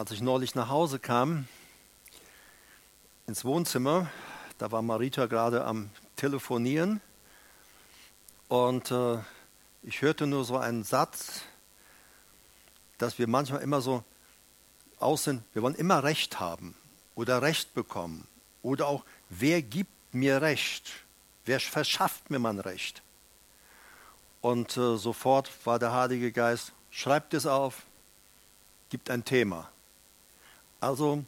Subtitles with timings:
[0.00, 1.46] als ich neulich nach Hause kam,
[3.26, 4.10] ins Wohnzimmer,
[4.56, 7.02] da war Marita gerade am Telefonieren
[8.48, 9.18] und äh,
[9.82, 11.42] ich hörte nur so einen Satz,
[12.96, 14.02] dass wir manchmal immer so
[15.00, 16.74] aus sind, wir wollen immer Recht haben
[17.14, 18.26] oder Recht bekommen
[18.62, 20.92] oder auch, wer gibt mir Recht?
[21.44, 23.02] Wer verschafft mir mein Recht?
[24.40, 27.82] Und äh, sofort war der Heilige Geist, schreibt es auf,
[28.88, 29.68] gibt ein Thema.
[30.80, 31.24] Also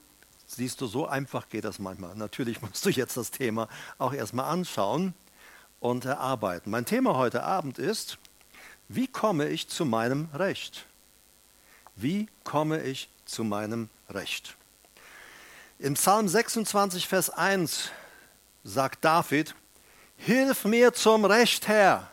[0.47, 2.15] siehst du, so einfach geht das manchmal.
[2.17, 5.15] Natürlich musst du jetzt das Thema auch erstmal anschauen
[5.81, 6.71] und erarbeiten.
[6.71, 8.19] Mein Thema heute Abend ist,
[8.89, 10.87] wie komme ich zu meinem Recht?
[11.97, 14.57] Wie komme ich zu meinem Recht?
[15.79, 17.91] Im Psalm 26, Vers 1
[18.65, 19.55] sagt David,
[20.17, 22.09] Hilf mir zum Recht, Herr.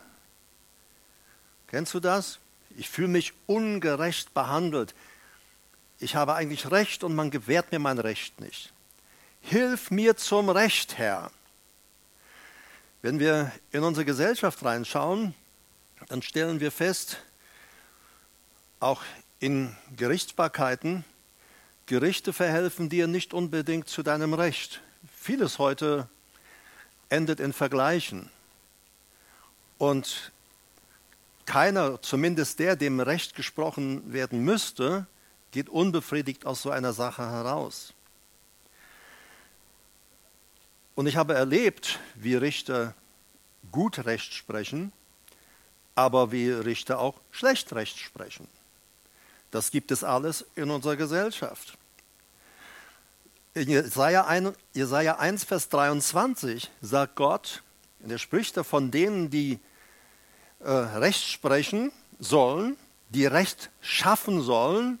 [1.68, 2.40] Kennst du das?
[2.76, 4.94] Ich fühle mich ungerecht behandelt
[6.00, 8.72] ich habe eigentlich Recht und man gewährt mir mein Recht nicht.
[9.42, 11.30] Hilf mir zum Recht, Herr.
[13.02, 15.34] Wenn wir in unsere Gesellschaft reinschauen,
[16.08, 17.18] dann stellen wir fest,
[18.80, 19.02] auch
[19.38, 21.04] in Gerichtsbarkeiten,
[21.86, 24.80] Gerichte verhelfen dir nicht unbedingt zu deinem Recht.
[25.14, 26.08] Vieles heute
[27.08, 28.30] endet in Vergleichen.
[29.76, 30.30] Und
[31.46, 35.06] keiner, zumindest der, dem Recht gesprochen werden müsste,
[35.50, 37.92] geht unbefriedigt aus so einer Sache heraus.
[40.94, 42.94] Und ich habe erlebt, wie Richter
[43.72, 44.92] gut Recht sprechen,
[45.94, 48.46] aber wie Richter auch schlecht Recht sprechen.
[49.50, 51.76] Das gibt es alles in unserer Gesellschaft.
[53.52, 57.62] In Jesaja 1, Jesaja 1 Vers 23 sagt Gott,
[57.98, 59.58] und er spricht davon denen, die
[60.60, 62.76] äh, Recht sprechen sollen,
[63.08, 64.98] die Recht schaffen sollen,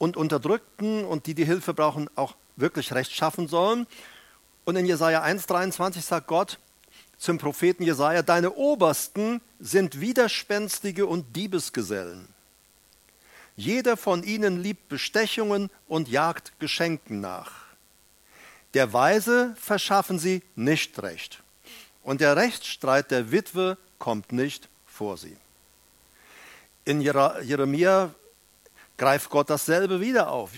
[0.00, 3.86] und Unterdrückten und die, die Hilfe brauchen, auch wirklich Recht schaffen sollen.
[4.64, 6.58] Und in Jesaja 1,23 sagt Gott
[7.18, 12.28] zum Propheten Jesaja: Deine Obersten sind Widerspenstige und Diebesgesellen.
[13.56, 17.52] Jeder von ihnen liebt Bestechungen und jagt Geschenken nach.
[18.72, 21.42] Der Weise verschaffen sie nicht Recht.
[22.02, 25.36] Und der Rechtsstreit der Witwe kommt nicht vor sie.
[26.86, 28.14] In Jeremia
[29.00, 30.50] greift Gott dasselbe wieder auf.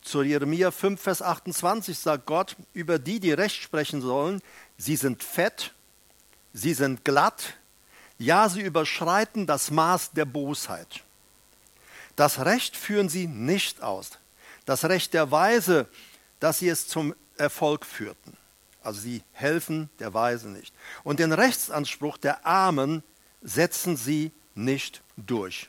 [0.00, 4.40] Zu Jeremia 5, Vers 28 sagt Gott über die, die Recht sprechen sollen,
[4.78, 5.74] sie sind fett,
[6.54, 7.58] sie sind glatt,
[8.16, 11.04] ja, sie überschreiten das Maß der Bosheit.
[12.16, 14.12] Das Recht führen sie nicht aus.
[14.64, 15.86] Das Recht der Weise,
[16.38, 18.34] dass sie es zum Erfolg führten.
[18.82, 20.74] Also sie helfen der Weise nicht.
[21.04, 23.02] Und den Rechtsanspruch der Armen
[23.42, 25.68] setzen sie nicht durch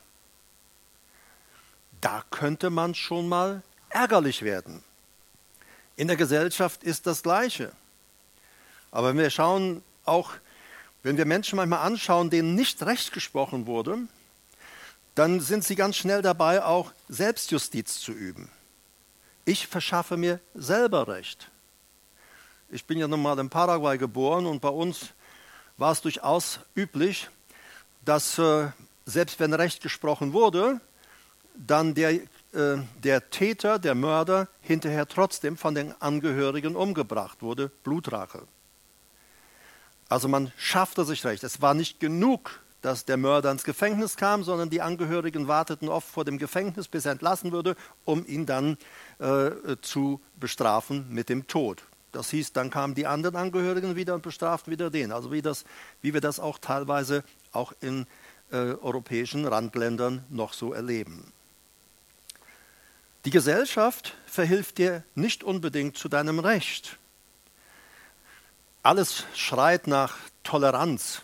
[2.02, 4.84] da könnte man schon mal ärgerlich werden.
[5.96, 7.72] In der Gesellschaft ist das Gleiche.
[8.90, 10.32] Aber wenn wir schauen, auch
[11.02, 13.98] wenn wir Menschen manchmal anschauen, denen nicht recht gesprochen wurde,
[15.14, 18.50] dann sind sie ganz schnell dabei, auch Selbstjustiz zu üben.
[19.44, 21.50] Ich verschaffe mir selber Recht.
[22.70, 25.10] Ich bin ja nun mal in Paraguay geboren und bei uns
[25.76, 27.28] war es durchaus üblich,
[28.04, 28.68] dass äh,
[29.04, 30.80] selbst wenn Recht gesprochen wurde,
[31.54, 32.20] dann der, äh,
[33.02, 38.42] der Täter, der Mörder, hinterher trotzdem von den Angehörigen umgebracht wurde, Blutrache.
[40.08, 41.42] Also man schaffte sich recht.
[41.42, 46.08] Es war nicht genug, dass der Mörder ins Gefängnis kam, sondern die Angehörigen warteten oft
[46.08, 48.76] vor dem Gefängnis, bis er entlassen würde, um ihn dann
[49.18, 51.84] äh, zu bestrafen mit dem Tod.
[52.10, 55.12] Das hieß, dann kamen die anderen Angehörigen wieder und bestraften wieder den.
[55.12, 55.64] Also wie, das,
[56.02, 58.06] wie wir das auch teilweise auch in
[58.50, 61.32] äh, europäischen Randländern noch so erleben.
[63.24, 66.98] Die Gesellschaft verhilft dir nicht unbedingt zu deinem Recht.
[68.82, 71.22] Alles schreit nach Toleranz.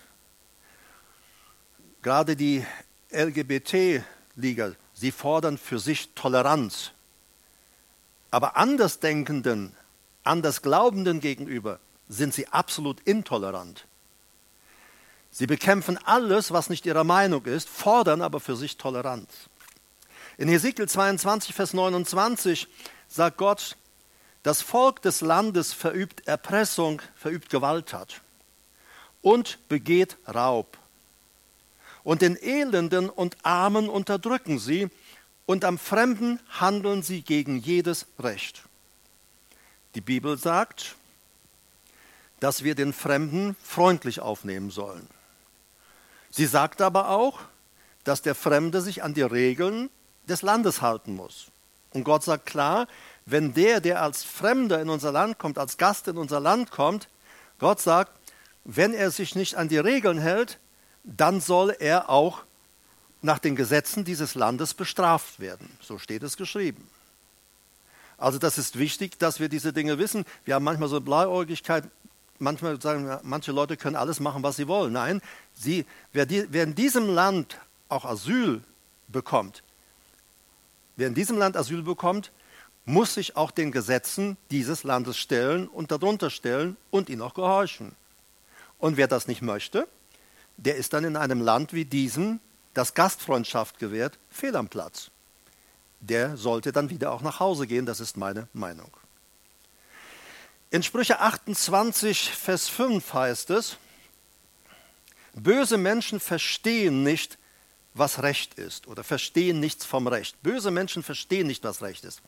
[2.02, 2.64] Gerade die
[3.10, 6.92] LGBT-Liga, sie fordern für sich Toleranz.
[8.30, 9.74] Aber Andersdenkenden,
[10.22, 13.86] Andersglaubenden gegenüber sind sie absolut intolerant.
[15.32, 19.48] Sie bekämpfen alles, was nicht ihrer Meinung ist, fordern aber für sich Toleranz.
[20.38, 22.68] In Hesekiel 22, Vers 29
[23.08, 23.76] sagt Gott,
[24.44, 28.20] das Volk des Landes verübt Erpressung, verübt Gewalttat
[29.20, 30.78] und begeht Raub.
[32.04, 34.88] Und den Elenden und Armen unterdrücken sie,
[35.44, 38.62] und am Fremden handeln sie gegen jedes Recht.
[39.96, 40.94] Die Bibel sagt,
[42.38, 45.08] dass wir den Fremden freundlich aufnehmen sollen.
[46.30, 47.40] Sie sagt aber auch,
[48.04, 49.90] dass der Fremde sich an die Regeln
[50.28, 51.46] des Landes halten muss.
[51.92, 52.86] Und Gott sagt klar,
[53.26, 57.08] wenn der, der als Fremder in unser Land kommt, als Gast in unser Land kommt,
[57.58, 58.12] Gott sagt,
[58.64, 60.58] wenn er sich nicht an die Regeln hält,
[61.04, 62.42] dann soll er auch
[63.22, 65.70] nach den Gesetzen dieses Landes bestraft werden.
[65.80, 66.88] So steht es geschrieben.
[68.16, 70.24] Also das ist wichtig, dass wir diese Dinge wissen.
[70.44, 71.84] Wir haben manchmal so Blauäugigkeit,
[72.38, 74.92] manchmal sagen manche Leute können alles machen, was sie wollen.
[74.92, 75.20] Nein,
[75.54, 77.58] sie, wer, die, wer in diesem Land
[77.88, 78.62] auch Asyl
[79.08, 79.62] bekommt,
[80.98, 82.32] wer in diesem Land Asyl bekommt,
[82.84, 87.94] muss sich auch den Gesetzen dieses Landes stellen und darunter stellen und ihnen auch gehorchen.
[88.78, 89.88] Und wer das nicht möchte,
[90.56, 92.40] der ist dann in einem Land wie diesem,
[92.74, 95.10] das Gastfreundschaft gewährt, fehl am Platz.
[96.00, 98.90] Der sollte dann wieder auch nach Hause gehen, das ist meine Meinung.
[100.70, 103.76] In Sprüche 28, Vers 5 heißt es,
[105.34, 107.38] böse Menschen verstehen nicht,
[107.94, 110.40] was Recht ist oder verstehen nichts vom Recht.
[110.42, 112.22] Böse Menschen verstehen nicht, was Recht ist.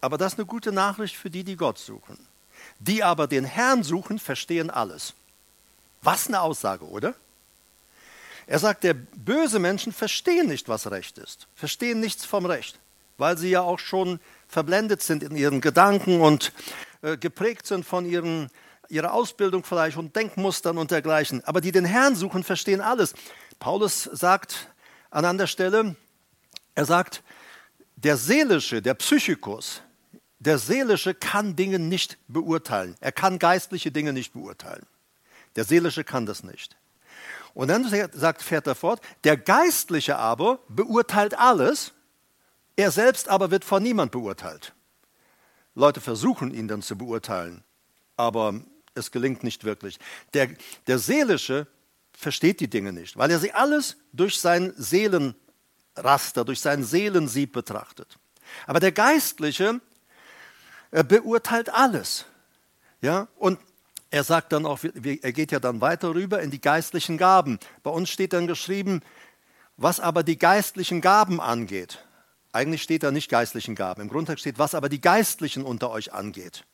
[0.00, 2.18] Aber das ist eine gute Nachricht für die, die Gott suchen.
[2.78, 5.14] Die aber den Herrn suchen, verstehen alles.
[6.02, 7.14] Was eine Aussage, oder?
[8.46, 12.78] Er sagt, der böse Menschen verstehen nicht, was Recht ist, verstehen nichts vom Recht,
[13.16, 16.52] weil sie ja auch schon verblendet sind in ihren Gedanken und
[17.00, 18.50] äh, geprägt sind von ihren,
[18.90, 21.42] ihrer Ausbildung vielleicht und Denkmustern und dergleichen.
[21.44, 23.14] Aber die den Herrn suchen, verstehen alles.
[23.58, 24.68] Paulus sagt
[25.14, 25.94] an anderer Stelle,
[26.74, 27.22] er sagt,
[27.94, 29.80] der seelische, der Psychikus,
[30.40, 32.96] der Seelische kann Dinge nicht beurteilen.
[33.00, 34.84] Er kann geistliche Dinge nicht beurteilen.
[35.54, 36.76] Der Seelische kann das nicht.
[37.54, 41.92] Und dann sagt, fährt er fort, der Geistliche aber beurteilt alles,
[42.74, 44.74] er selbst aber wird von niemand beurteilt.
[45.76, 47.62] Leute versuchen ihn dann zu beurteilen,
[48.16, 48.60] aber
[48.94, 50.00] es gelingt nicht wirklich.
[50.34, 50.48] Der,
[50.88, 51.68] der Seelische
[52.16, 58.18] versteht die Dinge nicht, weil er sie alles durch sein Seelenraster, durch sein Seelensieb betrachtet.
[58.66, 59.80] Aber der Geistliche
[60.90, 62.24] beurteilt alles.
[63.00, 63.58] Ja, und
[64.10, 67.58] er sagt dann auch, er geht ja dann weiter rüber in die geistlichen Gaben.
[67.82, 69.00] Bei uns steht dann geschrieben,
[69.76, 72.04] was aber die geistlichen Gaben angeht.
[72.52, 74.02] Eigentlich steht da nicht geistlichen Gaben.
[74.02, 76.64] Im Grundtext steht, was aber die Geistlichen unter euch angeht.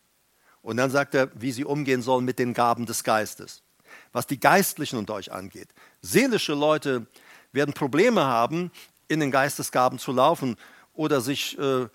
[0.61, 3.63] Und dann sagt er, wie sie umgehen sollen mit den Gaben des Geistes.
[4.13, 5.69] Was die Geistlichen unter euch angeht.
[6.03, 7.07] Seelische Leute
[7.53, 8.71] werden Probleme haben,
[9.09, 10.57] in den Geistesgaben zu laufen
[10.95, 11.87] oder sich äh,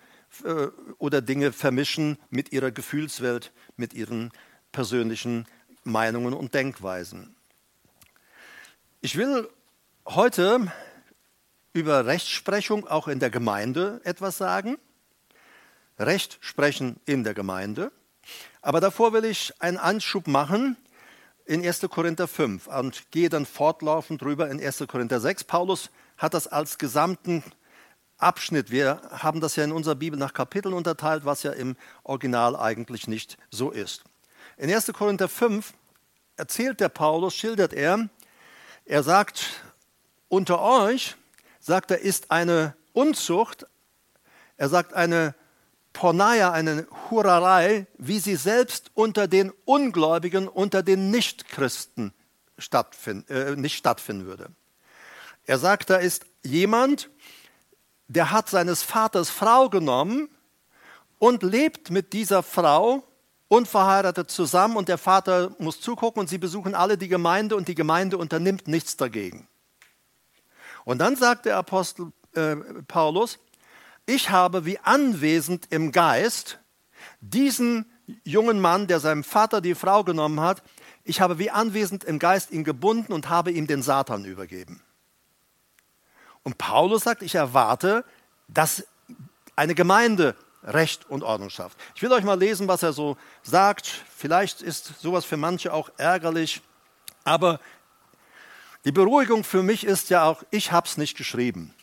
[0.43, 0.67] äh,
[0.97, 4.31] oder Dinge vermischen mit ihrer Gefühlswelt, mit ihren
[4.71, 5.45] persönlichen
[5.83, 7.35] Meinungen und Denkweisen.
[9.01, 9.47] Ich will
[10.05, 10.71] heute
[11.73, 14.77] über Rechtsprechung auch in der Gemeinde etwas sagen.
[15.99, 17.91] Recht sprechen in der Gemeinde.
[18.61, 20.75] Aber davor will ich einen Anschub machen
[21.45, 21.81] in 1.
[21.89, 24.85] Korinther 5 und gehe dann fortlaufend drüber in 1.
[24.87, 25.43] Korinther 6.
[25.43, 27.43] Paulus hat das als gesamten
[28.17, 28.71] Abschnitt.
[28.71, 33.07] Wir haben das ja in unserer Bibel nach Kapiteln unterteilt, was ja im Original eigentlich
[33.07, 34.03] nicht so ist.
[34.57, 34.91] In 1.
[34.93, 35.73] Korinther 5
[36.37, 38.09] erzählt der Paulus, schildert er,
[38.85, 39.63] er sagt,
[40.27, 41.15] unter euch,
[41.59, 43.67] sagt er, ist eine Unzucht,
[44.57, 45.35] er sagt eine
[45.95, 52.13] Porneia, eine Hurerei, wie sie selbst unter den Ungläubigen, unter den Nichtchristen
[52.57, 54.49] stattfind, äh, nicht stattfinden würde.
[55.45, 57.09] Er sagt, da ist jemand,
[58.09, 60.27] der hat seines Vaters Frau genommen
[61.17, 63.03] und lebt mit dieser Frau
[63.47, 67.75] unverheiratet zusammen und der Vater muss zugucken und sie besuchen alle die Gemeinde und die
[67.75, 69.47] Gemeinde unternimmt nichts dagegen.
[70.83, 73.39] Und dann sagt der Apostel äh, Paulus,
[74.05, 76.59] ich habe wie anwesend im Geist
[77.21, 77.85] diesen
[78.23, 80.61] jungen Mann, der seinem Vater die Frau genommen hat,
[81.03, 84.81] ich habe wie anwesend im Geist ihn gebunden und habe ihm den Satan übergeben.
[86.43, 88.05] Und Paulus sagt, ich erwarte,
[88.47, 88.85] dass
[89.55, 91.77] eine Gemeinde Recht und Ordnung schafft.
[91.93, 93.87] Ich will euch mal lesen, was er so sagt.
[94.15, 96.61] Vielleicht ist sowas für manche auch ärgerlich,
[97.23, 97.59] aber
[98.83, 101.73] die Beruhigung für mich ist ja auch, ich habe es nicht geschrieben.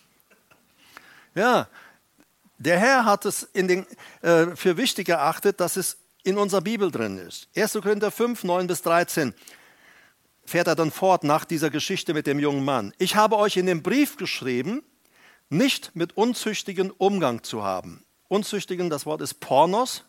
[1.34, 1.68] Ja,
[2.62, 3.86] der Herr hat es den,
[4.22, 7.48] äh, für wichtig erachtet, dass es in unserer Bibel drin ist.
[7.56, 7.72] 1.
[7.74, 9.34] Korinther 5, 9 bis 13
[10.44, 12.92] fährt er dann fort nach dieser Geschichte mit dem jungen Mann.
[12.98, 14.82] Ich habe euch in dem Brief geschrieben,
[15.48, 18.04] nicht mit unzüchtigen Umgang zu haben.
[18.28, 20.04] Unzüchtigen, das Wort ist Pornos,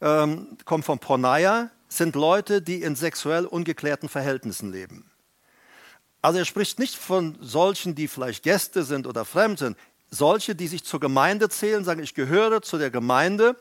[0.00, 5.10] ähm, kommt von Porneia, sind Leute, die in sexuell ungeklärten Verhältnissen leben.
[6.20, 9.76] Also er spricht nicht von solchen, die vielleicht Gäste sind oder fremd sind,
[10.10, 13.56] solche, die sich zur Gemeinde zählen, sagen, ich gehöre zu der Gemeinde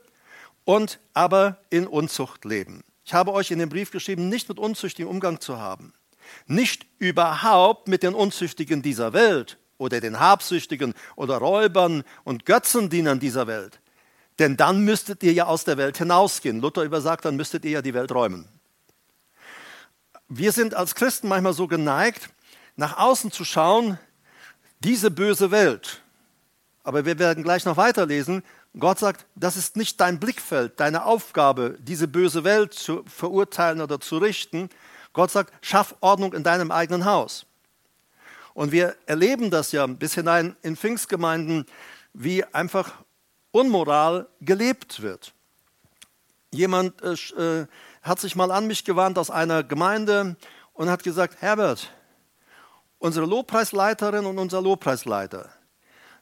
[0.66, 2.84] und aber in Unzucht leben.
[3.06, 5.94] Ich habe euch in dem Brief geschrieben, nicht mit unzüchtigem Umgang zu haben.
[6.46, 13.48] Nicht überhaupt mit den Unzüchtigen dieser Welt, oder den Habsüchtigen oder Räubern und Götzendienern dieser
[13.48, 13.80] Welt.
[14.40, 16.62] Denn dann müsstet ihr ja aus der Welt hinausgehen.
[16.62, 18.48] Luther übersagt, dann müsstet ihr ja die Welt räumen.
[20.28, 22.30] Wir sind als Christen manchmal so geneigt,
[22.76, 23.98] nach außen zu schauen,
[24.80, 26.02] diese böse Welt.
[26.88, 28.44] Aber wir werden gleich noch weiterlesen.
[28.80, 34.00] Gott sagt, das ist nicht dein Blickfeld, deine Aufgabe, diese böse Welt zu verurteilen oder
[34.00, 34.70] zu richten.
[35.12, 37.46] Gott sagt, schaff Ordnung in deinem eigenen Haus.
[38.54, 41.66] Und wir erleben das ja bis hinein in Pfingstgemeinden,
[42.14, 42.94] wie einfach
[43.52, 45.34] Unmoral gelebt wird.
[46.54, 47.16] Jemand äh,
[47.62, 47.68] äh
[48.02, 50.38] hat sich mal an mich gewandt aus einer Gemeinde
[50.72, 51.92] und hat gesagt, Herbert,
[52.98, 55.50] unsere Lobpreisleiterin und unser Lobpreisleiter,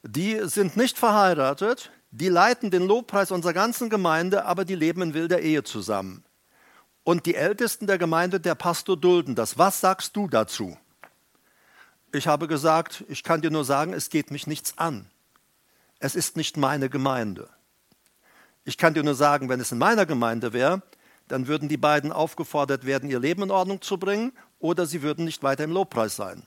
[0.07, 5.13] die sind nicht verheiratet, die leiten den Lobpreis unserer ganzen Gemeinde, aber die leben in
[5.13, 6.23] wilder Ehe zusammen.
[7.03, 9.57] Und die Ältesten der Gemeinde, der Pastor, dulden das.
[9.57, 10.77] Was sagst du dazu?
[12.13, 15.09] Ich habe gesagt, ich kann dir nur sagen, es geht mich nichts an.
[15.99, 17.49] Es ist nicht meine Gemeinde.
[18.63, 20.81] Ich kann dir nur sagen, wenn es in meiner Gemeinde wäre,
[21.27, 25.25] dann würden die beiden aufgefordert werden, ihr Leben in Ordnung zu bringen, oder sie würden
[25.25, 26.43] nicht weiter im Lobpreis sein.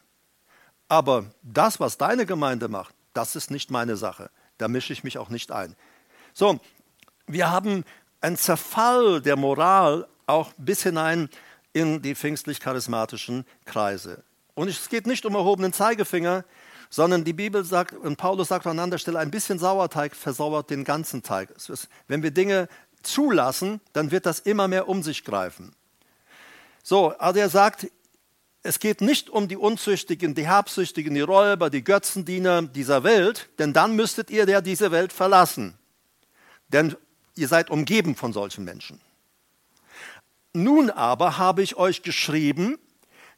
[0.89, 4.31] Aber das, was deine Gemeinde macht, das ist nicht meine Sache.
[4.59, 5.75] Da mische ich mich auch nicht ein.
[6.33, 6.61] So,
[7.27, 7.85] wir haben
[8.21, 11.29] einen Zerfall der Moral auch bis hinein
[11.73, 14.23] in die pfingstlich-charismatischen Kreise.
[14.55, 16.45] Und es geht nicht um erhobenen Zeigefinger,
[16.91, 20.85] sondern die Bibel sagt, und Paulus sagt an anderer Stelle, ein bisschen Sauerteig versauert den
[20.85, 21.49] ganzen Teig.
[22.07, 22.69] Wenn wir Dinge
[23.03, 25.75] zulassen, dann wird das immer mehr um sich greifen.
[26.85, 27.89] So, also er sagt,
[28.63, 33.73] es geht nicht um die Unzüchtigen, die Habsüchtigen, die Räuber, die Götzendiener dieser Welt, denn
[33.73, 35.79] dann müsstet ihr ja diese Welt verlassen.
[36.69, 36.97] Denn
[37.37, 39.01] ihr seid umgeben von solchen Menschen.
[40.53, 42.79] Nun aber habe ich euch geschrieben,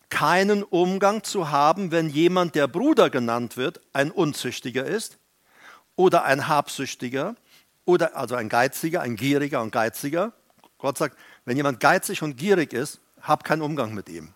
[0.08, 5.18] keinen Umgang zu haben, wenn jemand, der Bruder genannt wird, ein Unzüchtiger ist
[5.96, 7.36] oder ein Habsüchtiger
[7.84, 10.32] oder also ein Geiziger, ein Gieriger und Geiziger.
[10.78, 14.32] Gott sagt, wenn jemand geizig und gierig ist, hab keinen Umgang mit ihm.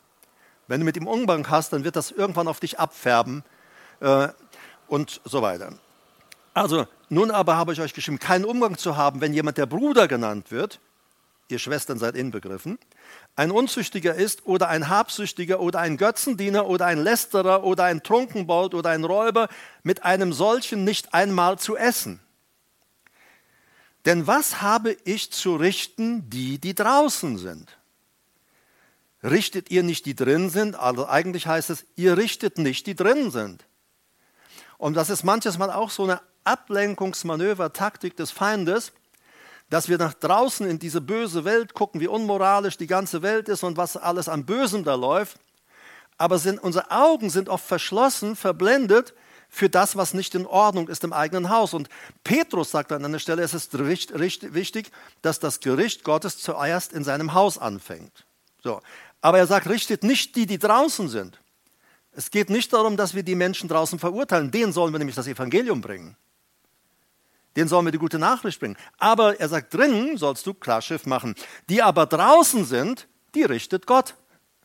[0.66, 3.44] Wenn du mit ihm Umgang hast, dann wird das irgendwann auf dich abfärben
[4.00, 4.28] äh,
[4.88, 5.73] und so weiter.
[6.54, 10.09] Also, nun aber habe ich euch geschrieben, keinen Umgang zu haben, wenn jemand der Bruder
[10.09, 10.80] genannt wird,
[11.49, 12.78] ihr Schwestern seid inbegriffen,
[13.37, 18.75] ein Unzüchtiger ist oder ein Habsüchtiger oder ein Götzendiener oder ein Lästerer oder ein Trunkenbold
[18.75, 19.49] oder ein Räuber,
[19.83, 22.21] mit einem solchen nicht einmal zu essen.
[24.04, 27.76] Denn was habe ich zu richten, die, die draußen sind?
[29.24, 30.76] Richtet ihr nicht, die drin sind?
[30.76, 33.64] Also eigentlich heißt es, ihr richtet nicht, die drin sind.
[34.78, 38.92] Und das ist manches Mal auch so eine Ablenkungsmanöver, Taktik des Feindes,
[39.70, 43.62] dass wir nach draußen in diese böse Welt gucken, wie unmoralisch die ganze Welt ist
[43.62, 45.38] und was alles an Bösem da läuft.
[46.18, 49.14] Aber sind, unsere Augen sind oft verschlossen, verblendet
[49.48, 51.74] für das, was nicht in Ordnung ist im eigenen Haus.
[51.74, 51.88] Und
[52.24, 54.90] Petrus sagt an einer Stelle, es ist wichtig,
[55.22, 58.26] dass das Gericht Gottes zuerst in seinem Haus anfängt.
[58.62, 58.80] So.
[59.24, 61.40] Aber er sagt, richtet nicht die, die draußen sind.
[62.12, 64.50] Es geht nicht darum, dass wir die Menschen draußen verurteilen.
[64.50, 66.14] Denen sollen wir nämlich das Evangelium bringen.
[67.56, 68.76] Denen sollen wir die gute Nachricht bringen.
[68.98, 71.34] Aber er sagt, drinnen sollst du Klarschiff machen.
[71.70, 74.14] Die aber draußen sind, die richtet Gott.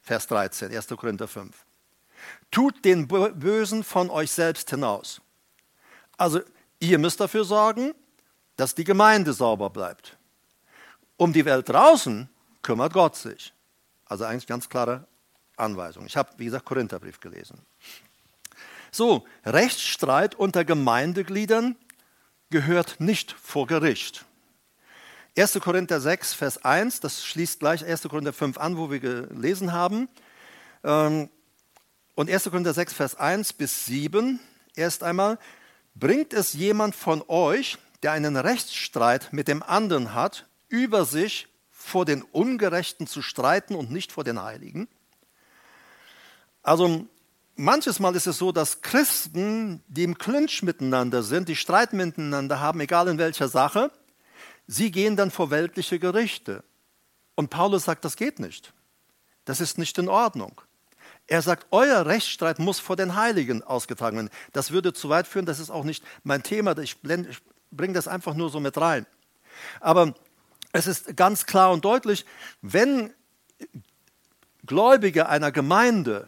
[0.01, 0.87] Vers 13, 1.
[0.89, 1.55] Korinther 5.
[2.51, 5.21] Tut den Bösen von euch selbst hinaus.
[6.17, 6.41] Also
[6.79, 7.93] ihr müsst dafür sorgen,
[8.57, 10.17] dass die Gemeinde sauber bleibt.
[11.15, 12.27] Um die Welt draußen
[12.61, 13.53] kümmert Gott sich.
[14.09, 15.07] Also eigentlich ganz klare
[15.55, 16.05] Anweisung.
[16.05, 17.59] Ich habe, wie gesagt, Korintherbrief gelesen.
[18.91, 21.75] So, Rechtsstreit unter Gemeindegliedern
[22.49, 24.25] gehört nicht vor Gericht.
[25.37, 25.59] 1.
[25.61, 28.01] Korinther 6, Vers 1, das schließt gleich 1.
[28.03, 30.09] Korinther 5 an, wo wir gelesen haben.
[30.83, 31.29] Ähm,
[32.15, 32.45] und 1.
[32.45, 34.39] Korinther 6, Vers 1 bis 7,
[34.75, 35.37] erst einmal,
[35.93, 41.47] bringt es jemand von euch, der einen Rechtsstreit mit dem anderen hat, über sich
[41.79, 44.87] vor den Ungerechten zu streiten und nicht vor den Heiligen.
[46.61, 47.07] Also
[47.55, 52.59] manches Mal ist es so, dass Christen, die im Clinch miteinander sind, die Streit miteinander
[52.59, 53.91] haben, egal in welcher Sache,
[54.67, 56.63] sie gehen dann vor weltliche Gerichte.
[57.35, 58.73] Und Paulus sagt, das geht nicht.
[59.45, 60.61] Das ist nicht in Ordnung.
[61.27, 64.29] Er sagt, euer Rechtsstreit muss vor den Heiligen ausgetragen werden.
[64.51, 66.77] Das würde zu weit führen, das ist auch nicht mein Thema.
[66.77, 67.37] Ich, ich
[67.71, 69.05] bringe das einfach nur so mit rein.
[69.79, 70.13] Aber
[70.71, 72.25] es ist ganz klar und deutlich,
[72.61, 73.13] wenn
[74.65, 76.27] Gläubige einer Gemeinde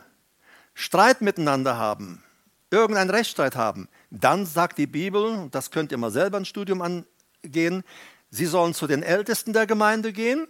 [0.74, 2.24] Streit miteinander haben,
[2.72, 7.84] irgendeinen Rechtsstreit haben, dann sagt die Bibel, das könnt ihr mal selber ein Studium angehen,
[8.30, 10.48] sie sollen zu den Ältesten der Gemeinde gehen,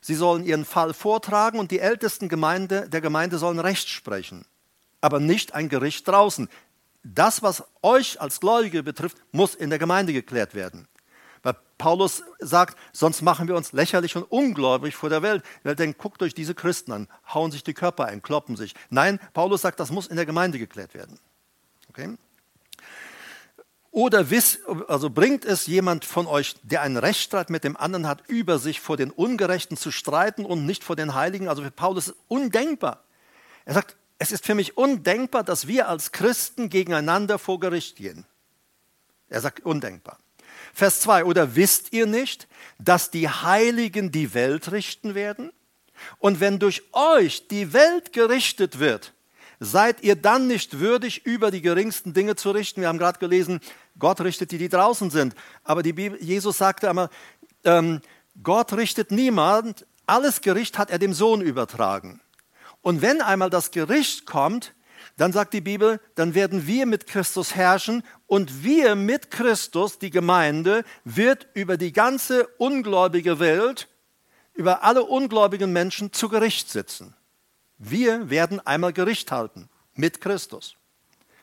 [0.00, 4.46] sie sollen ihren Fall vortragen und die Ältesten Gemeinde, der Gemeinde sollen Recht sprechen,
[5.00, 6.48] aber nicht ein Gericht draußen.
[7.02, 10.88] das, was euch als Gläubige betrifft, muss in der Gemeinde geklärt werden.
[11.44, 15.44] Weil Paulus sagt, sonst machen wir uns lächerlich und ungläubig vor der Welt.
[15.62, 18.74] Weil denkt, guckt euch diese Christen an, hauen sich die Körper ein, kloppen sich.
[18.90, 21.20] Nein, Paulus sagt, das muss in der Gemeinde geklärt werden.
[21.90, 22.16] Okay?
[23.90, 24.58] Oder wiss,
[24.88, 28.80] also bringt es jemand von euch, der einen Rechtsstreit mit dem anderen hat, über sich
[28.80, 31.48] vor den Ungerechten zu streiten und nicht vor den Heiligen?
[31.48, 33.04] Also für Paulus ist undenkbar.
[33.66, 38.24] Er sagt, es ist für mich undenkbar, dass wir als Christen gegeneinander vor Gericht gehen.
[39.28, 40.18] Er sagt undenkbar.
[40.74, 45.52] Vers 2, oder wisst ihr nicht, dass die Heiligen die Welt richten werden?
[46.18, 49.14] Und wenn durch euch die Welt gerichtet wird,
[49.60, 52.80] seid ihr dann nicht würdig, über die geringsten Dinge zu richten?
[52.80, 53.60] Wir haben gerade gelesen,
[53.98, 55.34] Gott richtet die, die draußen sind.
[55.62, 57.08] Aber Bibel, Jesus sagte einmal,
[57.62, 58.00] ähm,
[58.42, 62.20] Gott richtet niemand, alles Gericht hat er dem Sohn übertragen.
[62.82, 64.74] Und wenn einmal das Gericht kommt,
[65.16, 70.10] dann sagt die Bibel, dann werden wir mit Christus herrschen und wir mit Christus, die
[70.10, 73.88] Gemeinde, wird über die ganze ungläubige Welt,
[74.54, 77.14] über alle ungläubigen Menschen zu Gericht sitzen.
[77.78, 80.76] Wir werden einmal Gericht halten mit Christus.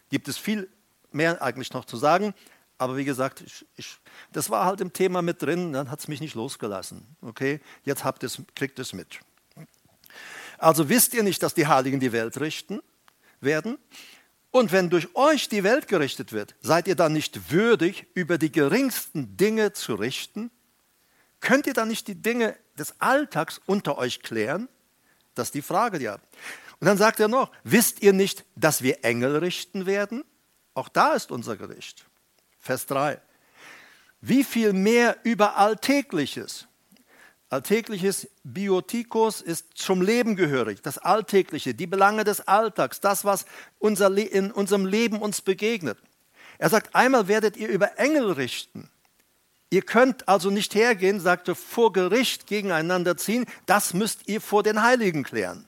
[0.10, 0.70] Gibt es viel
[1.12, 2.34] mehr eigentlich noch zu sagen,
[2.78, 3.98] aber wie gesagt, ich, ich,
[4.34, 7.16] das war halt im Thema mit drin, dann hat es mich nicht losgelassen.
[7.22, 9.20] Okay, jetzt habt es, kriegt es mit.
[10.58, 12.82] Also wisst ihr nicht, dass die Heiligen die Welt richten
[13.42, 13.78] werden?
[14.52, 18.52] Und wenn durch euch die Welt gerichtet wird, seid ihr dann nicht würdig, über die
[18.52, 20.52] geringsten Dinge zu richten?
[21.40, 24.68] Könnt ihr dann nicht die Dinge des Alltags unter euch klären?
[25.36, 26.28] Das ist die Frage, habt.
[26.80, 30.24] Und dann sagt er noch, wisst ihr nicht, dass wir Engel richten werden?
[30.74, 32.06] Auch da ist unser Gericht.
[32.60, 33.22] Vers 3.
[34.20, 36.68] Wie viel mehr über Alltägliches?
[37.52, 43.46] Alltägliches Biotikos ist zum Leben gehörig, das Alltägliche, die Belange des Alltags, das, was
[43.78, 45.98] unser in unserem Leben uns begegnet.
[46.60, 48.90] Er sagt, einmal werdet ihr über Engel richten.
[49.70, 54.82] Ihr könnt also nicht hergehen, sagte, vor Gericht gegeneinander ziehen, das müsst ihr vor den
[54.82, 55.68] Heiligen klären.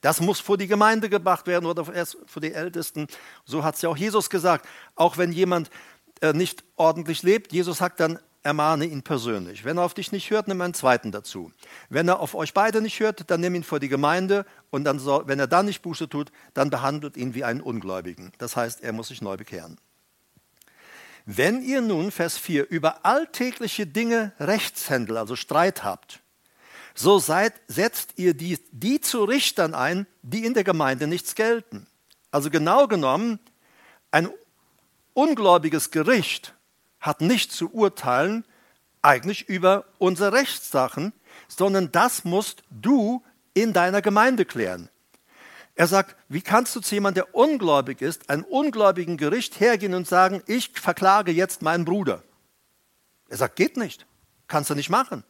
[0.00, 3.06] Das muss vor die Gemeinde gebracht werden oder erst vor die Ältesten.
[3.44, 4.66] So hat es ja auch Jesus gesagt.
[4.96, 5.70] Auch wenn jemand
[6.20, 9.64] äh, nicht ordentlich lebt, Jesus sagt dann, ermahne ihn persönlich.
[9.64, 11.52] Wenn er auf dich nicht hört, nimm einen zweiten dazu.
[11.88, 14.98] Wenn er auf euch beide nicht hört, dann nimm ihn vor die Gemeinde und dann
[14.98, 18.32] soll, wenn er dann nicht Buße tut, dann behandelt ihn wie einen Ungläubigen.
[18.38, 19.78] Das heißt, er muss sich neu bekehren.
[21.24, 26.20] Wenn ihr nun, Vers 4, über alltägliche Dinge Rechtshändel, also Streit habt,
[26.94, 31.86] so seid, setzt ihr die, die zu Richtern ein, die in der Gemeinde nichts gelten.
[32.30, 33.38] Also genau genommen,
[34.10, 34.28] ein
[35.14, 36.54] ungläubiges Gericht
[37.02, 38.46] hat nicht zu urteilen
[39.02, 41.12] eigentlich über unsere Rechtssachen,
[41.48, 44.88] sondern das musst du in deiner Gemeinde klären.
[45.74, 50.06] Er sagt, wie kannst du zu jemandem, der ungläubig ist, einem ungläubigen Gericht hergehen und
[50.06, 52.22] sagen, ich verklage jetzt meinen Bruder?
[53.28, 54.06] Er sagt, geht nicht,
[54.46, 55.24] kannst du nicht machen.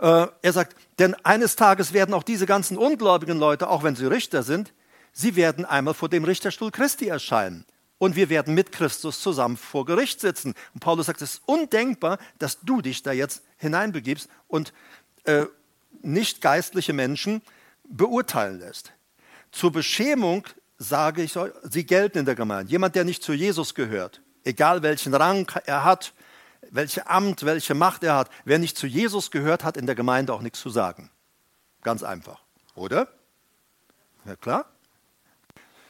[0.00, 4.06] Äh, er sagt, denn eines Tages werden auch diese ganzen ungläubigen Leute, auch wenn sie
[4.06, 4.74] Richter sind,
[5.12, 7.64] sie werden einmal vor dem Richterstuhl Christi erscheinen.
[7.98, 10.54] Und wir werden mit Christus zusammen vor Gericht sitzen.
[10.74, 14.72] Und Paulus sagt, es ist undenkbar, dass du dich da jetzt hineinbegibst und
[15.24, 15.46] äh,
[16.02, 17.42] nicht geistliche Menschen
[17.84, 18.92] beurteilen lässt.
[19.52, 20.46] Zur Beschämung
[20.78, 22.70] sage ich, sie gelten in der Gemeinde.
[22.70, 26.12] Jemand, der nicht zu Jesus gehört, egal welchen Rang er hat,
[26.70, 28.30] welche Amt, welche Macht er hat.
[28.44, 31.10] Wer nicht zu Jesus gehört, hat in der Gemeinde auch nichts zu sagen.
[31.82, 32.42] Ganz einfach,
[32.74, 33.08] oder?
[34.24, 34.66] Ja klar.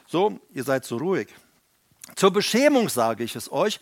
[0.07, 1.33] So, ihr seid so ruhig.
[2.15, 3.79] Zur Beschämung sage ich es euch,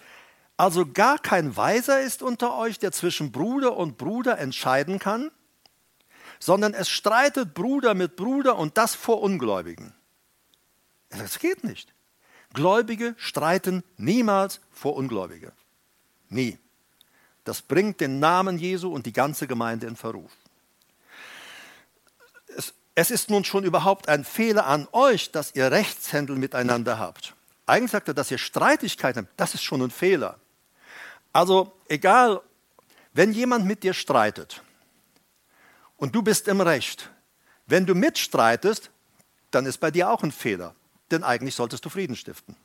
[0.55, 5.31] also gar kein Weiser ist unter euch, der zwischen Bruder und Bruder entscheiden kann,
[6.39, 9.93] sondern es streitet Bruder mit Bruder und das vor Ungläubigen.
[11.09, 11.93] Das geht nicht.
[12.53, 15.51] Gläubige streiten niemals vor Ungläubige.
[16.29, 16.57] Nie.
[17.43, 20.31] Das bringt den Namen Jesu und die ganze Gemeinde in Verruf.
[22.55, 27.33] Es, es ist nun schon überhaupt ein Fehler an euch, dass ihr Rechtshändel miteinander habt.
[27.65, 29.39] Eigentlich sagt er, dass ihr Streitigkeiten habt.
[29.39, 30.39] Das ist schon ein Fehler.
[31.31, 32.41] Also egal,
[33.13, 34.61] wenn jemand mit dir streitet
[35.97, 37.09] und du bist im Recht,
[37.65, 38.91] wenn du mitstreitest,
[39.51, 40.75] dann ist bei dir auch ein Fehler.
[41.11, 42.55] Denn eigentlich solltest du Frieden stiften.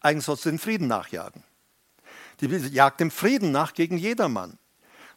[0.00, 1.44] Eigentlich solltest du den Frieden nachjagen.
[2.40, 4.58] Die jagt dem Frieden nach gegen jedermann.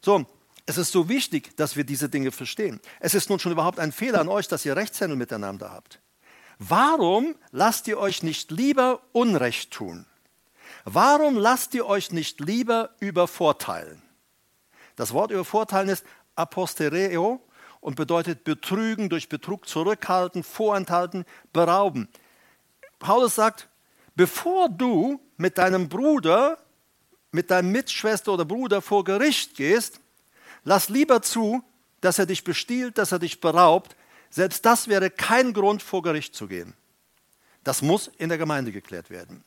[0.00, 0.26] So,
[0.64, 2.80] es ist so wichtig, dass wir diese Dinge verstehen.
[3.00, 6.00] Es ist nun schon überhaupt ein Fehler an euch, dass ihr Rechtshändel miteinander habt.
[6.58, 10.06] Warum lasst ihr euch nicht lieber Unrecht tun?
[10.84, 14.02] Warum lasst ihr euch nicht lieber übervorteilen?
[14.94, 17.42] Das Wort übervorteilen ist apostereo
[17.80, 22.08] und bedeutet betrügen, durch Betrug zurückhalten, vorenthalten, berauben.
[22.98, 23.68] Paulus sagt,
[24.14, 26.58] bevor du mit deinem Bruder,
[27.32, 30.00] mit deinem Mitschwester oder Bruder vor Gericht gehst,
[30.64, 31.62] lass lieber zu,
[32.00, 33.94] dass er dich bestiehlt, dass er dich beraubt.
[34.36, 36.74] Selbst das wäre kein Grund, vor Gericht zu gehen.
[37.64, 39.42] Das muss in der Gemeinde geklärt werden.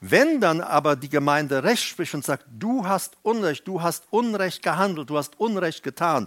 [0.00, 4.60] Wenn dann aber die Gemeinde Recht spricht und sagt, du hast Unrecht, du hast Unrecht
[4.60, 6.26] gehandelt, du hast Unrecht getan,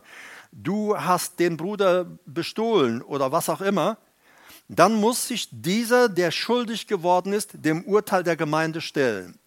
[0.53, 3.97] du hast den Bruder bestohlen oder was auch immer,
[4.69, 9.37] dann muss sich dieser, der schuldig geworden ist, dem Urteil der Gemeinde stellen.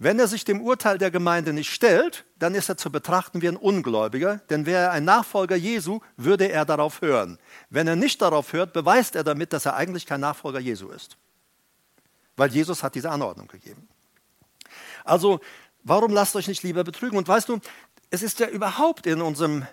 [0.00, 3.48] Wenn er sich dem Urteil der Gemeinde nicht stellt, dann ist er zu betrachten wie
[3.48, 7.38] ein Ungläubiger, denn wäre er ein Nachfolger Jesu, würde er darauf hören.
[7.68, 11.16] Wenn er nicht darauf hört, beweist er damit, dass er eigentlich kein Nachfolger Jesu ist.
[12.36, 13.88] Weil Jesus hat diese Anordnung gegeben.
[15.04, 15.40] Also,
[15.82, 17.18] warum lasst euch nicht lieber betrügen?
[17.18, 17.58] Und weißt du,
[18.10, 19.66] es ist ja überhaupt in unserem,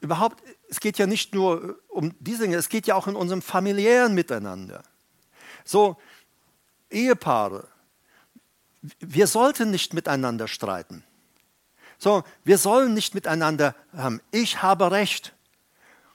[0.00, 3.40] überhaupt, es geht ja nicht nur um diese Dinge, es geht ja auch in unserem
[3.40, 4.82] familiären Miteinander.
[5.64, 5.96] So,
[6.90, 7.68] Ehepaare,
[8.98, 11.04] wir sollten nicht miteinander streiten.
[11.98, 14.20] So, wir sollen nicht miteinander haben.
[14.32, 15.34] Ich habe Recht.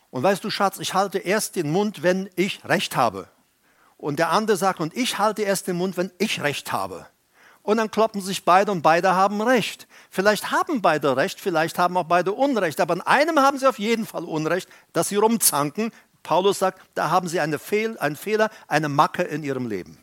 [0.10, 3.30] Und weißt du, Schatz, ich halte erst den Mund, wenn ich Recht habe.
[3.98, 7.08] Und der andere sagt, und ich halte erst den Mund, wenn ich Recht habe.
[7.64, 9.88] Und dann kloppen sich beide und beide haben Recht.
[10.10, 12.80] Vielleicht haben beide Recht, vielleicht haben auch beide Unrecht.
[12.80, 15.92] Aber in einem haben sie auf jeden Fall Unrecht, dass sie rumzanken.
[16.24, 19.98] Paulus sagt, da haben sie eine Fehl, einen Fehler, eine Macke in ihrem Leben.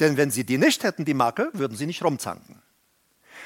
[0.00, 2.60] Denn wenn sie die nicht hätten, die Macke, würden sie nicht rumzanken.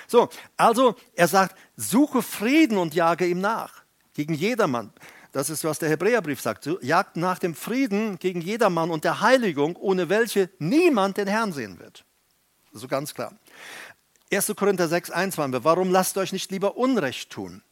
[0.06, 3.82] So, also er sagt, suche Frieden und jage ihm nach.
[4.14, 4.92] Gegen jedermann.
[5.32, 6.68] Das ist, was der Hebräerbrief sagt.
[6.80, 11.78] Jagt nach dem Frieden gegen jedermann und der Heiligung, ohne welche niemand den Herrn sehen
[11.78, 12.04] wird.
[12.72, 13.32] So ganz klar.
[14.32, 14.54] 1.
[14.56, 15.64] Korinther 6, 1 waren wir.
[15.64, 17.62] Warum lasst euch nicht lieber Unrecht tun?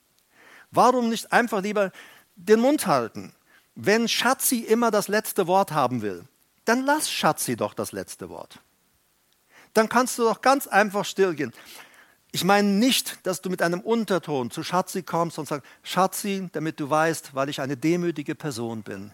[0.70, 1.90] Warum nicht einfach lieber
[2.34, 3.32] den Mund halten?
[3.74, 6.24] Wenn Schatzi immer das letzte Wort haben will,
[6.66, 8.60] dann lass Schatzi doch das letzte Wort
[9.76, 11.52] dann kannst du doch ganz einfach stillgehen.
[12.32, 16.80] Ich meine nicht, dass du mit einem Unterton zu Schatzi kommst und sagst, Schatzi, damit
[16.80, 19.12] du weißt, weil ich eine demütige Person bin,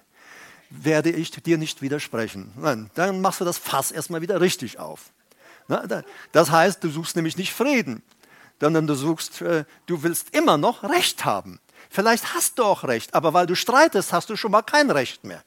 [0.71, 2.53] werde ich dir nicht widersprechen.
[2.57, 5.11] Nein, dann machst du das Fass erstmal wieder richtig auf.
[6.33, 8.03] Das heißt, du suchst nämlich nicht Frieden,
[8.61, 11.61] sondern du suchst, äh, du willst immer noch Recht haben.
[11.91, 15.25] Vielleicht hast du auch Recht, aber weil du streitest, hast du schon mal kein Recht
[15.25, 15.43] mehr.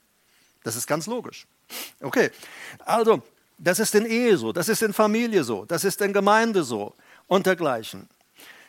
[0.63, 1.47] Das ist ganz logisch.
[2.01, 2.31] Okay,
[2.85, 3.23] also
[3.57, 6.95] das ist in Ehe so, das ist in Familie so, das ist in Gemeinde so
[7.27, 8.09] und dergleichen.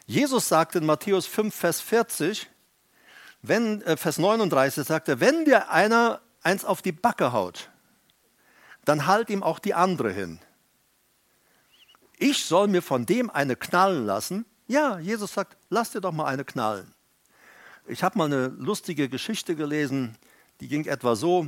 [0.06, 2.48] Jesus sagt in Matthäus 5, Vers 40,
[3.42, 7.70] wenn, äh, Vers 39 sagt er, wenn dir einer eins auf die Backe haut,
[8.84, 10.38] dann halt ihm auch die andere hin.
[12.18, 14.46] Ich soll mir von dem eine knallen lassen.
[14.68, 16.94] Ja, Jesus sagt, lass dir doch mal eine knallen.
[17.88, 20.16] Ich habe mal eine lustige Geschichte gelesen,
[20.60, 21.46] die ging etwa so.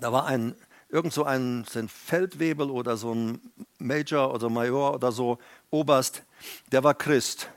[0.00, 0.54] Da war ein
[0.96, 3.38] irgend so ein, Feldwebel oder so ein
[3.78, 5.38] Major oder Major oder so,
[5.70, 6.22] Oberst,
[6.72, 7.50] der war Christ.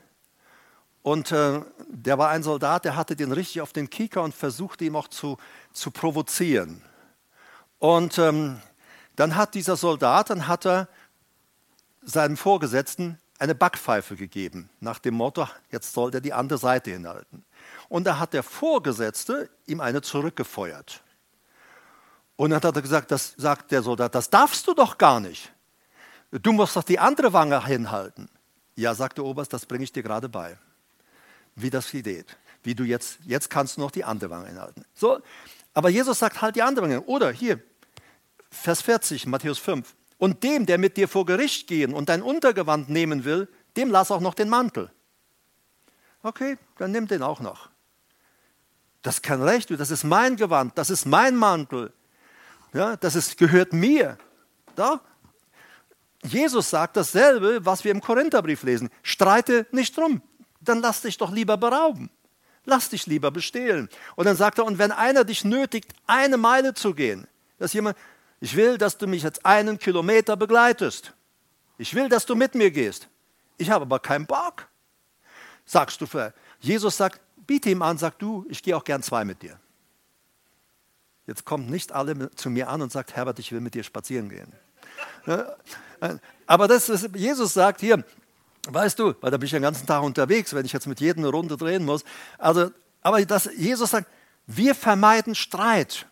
[1.04, 4.84] Und äh, der war ein Soldat, der hatte den richtig auf den Kieker und versuchte
[4.84, 5.38] ihm auch zu,
[5.72, 6.82] zu provozieren.
[7.78, 8.60] Und ähm,
[9.16, 10.90] dann hat dieser Soldat, dann hat er
[12.02, 17.46] seinem Vorgesetzten eine Backpfeife gegeben, nach dem Motto, jetzt soll er die andere Seite hinhalten.
[17.88, 21.04] Und da hat der Vorgesetzte ihm eine zurückgefeuert.
[22.40, 25.52] Und dann hat er gesagt, das sagt der Soldat, das darfst du doch gar nicht.
[26.32, 28.30] Du musst doch die andere Wange hinhalten.
[28.78, 30.58] Ja, sagt der Oberst, das bringe ich dir gerade bei.
[31.56, 32.38] Wie das geht.
[32.64, 34.86] Wie du jetzt, jetzt kannst du noch die andere Wange hinhalten.
[34.94, 35.20] So,
[35.74, 37.02] aber Jesus sagt, halt die andere Wange.
[37.02, 37.62] Oder hier,
[38.50, 39.94] Vers 40, Matthäus 5.
[40.18, 44.12] Und dem, der mit dir vor Gericht gehen und dein Untergewand nehmen will, dem lass
[44.12, 44.90] auch noch den Mantel.
[46.24, 47.70] Okay, dann nimm den auch noch.
[49.02, 51.92] Das kann recht, das ist mein Gewand, das ist mein Mantel.
[52.74, 54.18] Ja, das ist, gehört mir.
[54.76, 55.02] Da?
[56.24, 58.90] Jesus sagt dasselbe, was wir im Korintherbrief lesen.
[59.04, 60.22] Streite nicht drum,
[60.60, 62.10] dann lass dich doch lieber berauben.
[62.66, 63.90] Lass dich lieber bestehlen.
[64.16, 67.28] Und dann sagt er, und wenn einer dich nötigt, eine Meile zu gehen,
[67.58, 67.98] dass jemand,
[68.42, 71.14] ich will, dass du mich jetzt einen Kilometer begleitest.
[71.78, 73.08] Ich will, dass du mit mir gehst.
[73.58, 74.68] Ich habe aber keinen Bock.
[75.66, 76.06] Sagst du,
[76.60, 79.60] Jesus sagt, biete ihm an, sag du, ich gehe auch gern zwei mit dir.
[81.30, 84.30] Jetzt kommt nicht alle zu mir an und sagt, Herbert, ich will mit dir spazieren
[84.30, 84.52] gehen.
[86.48, 88.04] Aber das ist, Jesus sagt hier,
[88.68, 91.24] weißt du, weil da bin ich den ganzen Tag unterwegs, wenn ich jetzt mit jedem
[91.24, 92.04] eine Runde drehen muss.
[92.40, 92.72] Also,
[93.04, 94.10] aber das, Jesus sagt,
[94.48, 96.08] wir vermeiden Streit.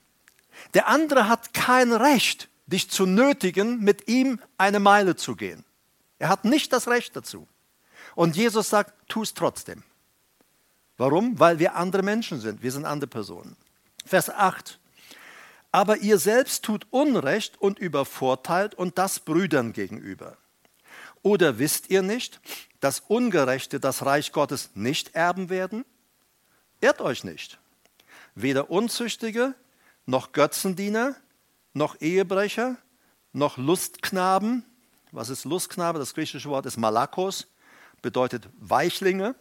[0.75, 5.65] Der andere hat kein Recht, dich zu nötigen, mit ihm eine Meile zu gehen.
[6.19, 7.47] Er hat nicht das Recht dazu.
[8.13, 9.81] Und Jesus sagt, tu es trotzdem.
[10.95, 11.39] Warum?
[11.39, 12.61] Weil wir andere Menschen sind.
[12.61, 13.57] Wir sind andere Personen.
[14.05, 14.79] Vers 8.
[15.71, 20.37] aber ihr selbst tut Unrecht und übervorteilt und das Brüdern gegenüber.
[21.21, 22.39] Oder wisst ihr nicht,
[22.79, 25.85] dass Ungerechte das Reich Gottes nicht erben werden?
[26.79, 27.59] Irrt euch nicht.
[28.35, 29.55] Weder Unzüchtige,
[30.05, 31.15] noch Götzendiener,
[31.73, 32.77] noch Ehebrecher,
[33.33, 34.63] noch Lustknaben.
[35.11, 35.99] Was ist Lustknabe?
[35.99, 37.47] Das griechische Wort ist Malakos,
[38.01, 39.35] bedeutet Weichlinge,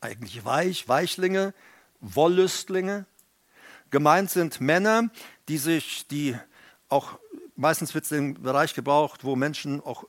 [0.00, 1.54] eigentlich weich, Weichlinge,
[2.00, 3.06] Wollüstlinge.
[3.90, 5.10] Gemeint sind Männer,
[5.48, 6.36] die sich, die
[6.88, 7.18] auch
[7.58, 10.04] meistens wird es im Bereich gebraucht, wo Menschen auch,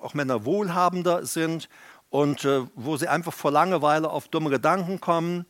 [0.00, 1.68] auch Männer wohlhabender sind
[2.08, 5.44] und äh, wo sie einfach vor Langeweile auf dumme Gedanken kommen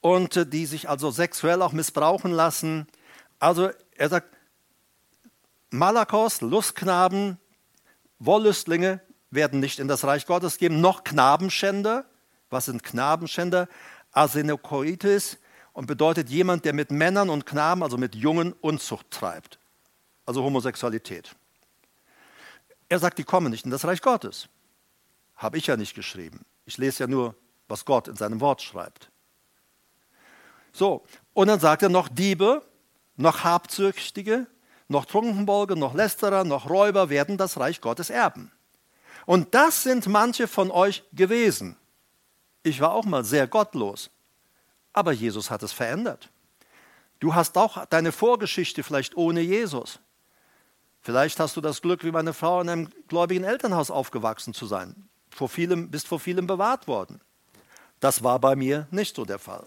[0.00, 2.86] und äh, die sich also sexuell auch missbrauchen lassen.
[3.38, 4.36] Also er sagt,
[5.70, 7.38] Malakos, Lustknaben,
[8.18, 12.06] Wollüstlinge werden nicht in das Reich Gottes gehen, noch Knabenschänder.
[12.50, 13.68] Was sind Knabenschänder?
[14.12, 15.38] Arsenokoitis
[15.78, 19.60] und bedeutet jemand, der mit Männern und Knaben, also mit Jungen, Unzucht treibt.
[20.26, 21.36] Also Homosexualität.
[22.88, 24.48] Er sagt, die kommen nicht in das Reich Gottes.
[25.36, 26.44] Habe ich ja nicht geschrieben.
[26.66, 27.36] Ich lese ja nur,
[27.68, 29.12] was Gott in seinem Wort schreibt.
[30.72, 32.64] So, und dann sagt er noch Diebe,
[33.14, 34.48] noch Habsüchtige,
[34.88, 38.50] noch Trunkenbolge, noch Lästerer, noch Räuber werden das Reich Gottes erben.
[39.26, 41.76] Und das sind manche von euch gewesen.
[42.64, 44.10] Ich war auch mal sehr gottlos,
[44.98, 46.28] aber Jesus hat es verändert.
[47.20, 50.00] Du hast auch deine Vorgeschichte vielleicht ohne Jesus.
[51.00, 55.08] Vielleicht hast du das Glück, wie meine Frau in einem gläubigen Elternhaus aufgewachsen zu sein.
[55.30, 57.20] Vor vielem, bist vor vielem bewahrt worden.
[58.00, 59.66] Das war bei mir nicht so der Fall.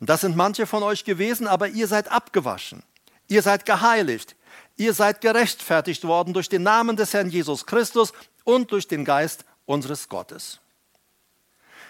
[0.00, 2.84] Das sind manche von euch gewesen, aber ihr seid abgewaschen.
[3.26, 4.36] Ihr seid geheiligt.
[4.76, 8.12] Ihr seid gerechtfertigt worden durch den Namen des Herrn Jesus Christus
[8.44, 10.60] und durch den Geist unseres Gottes.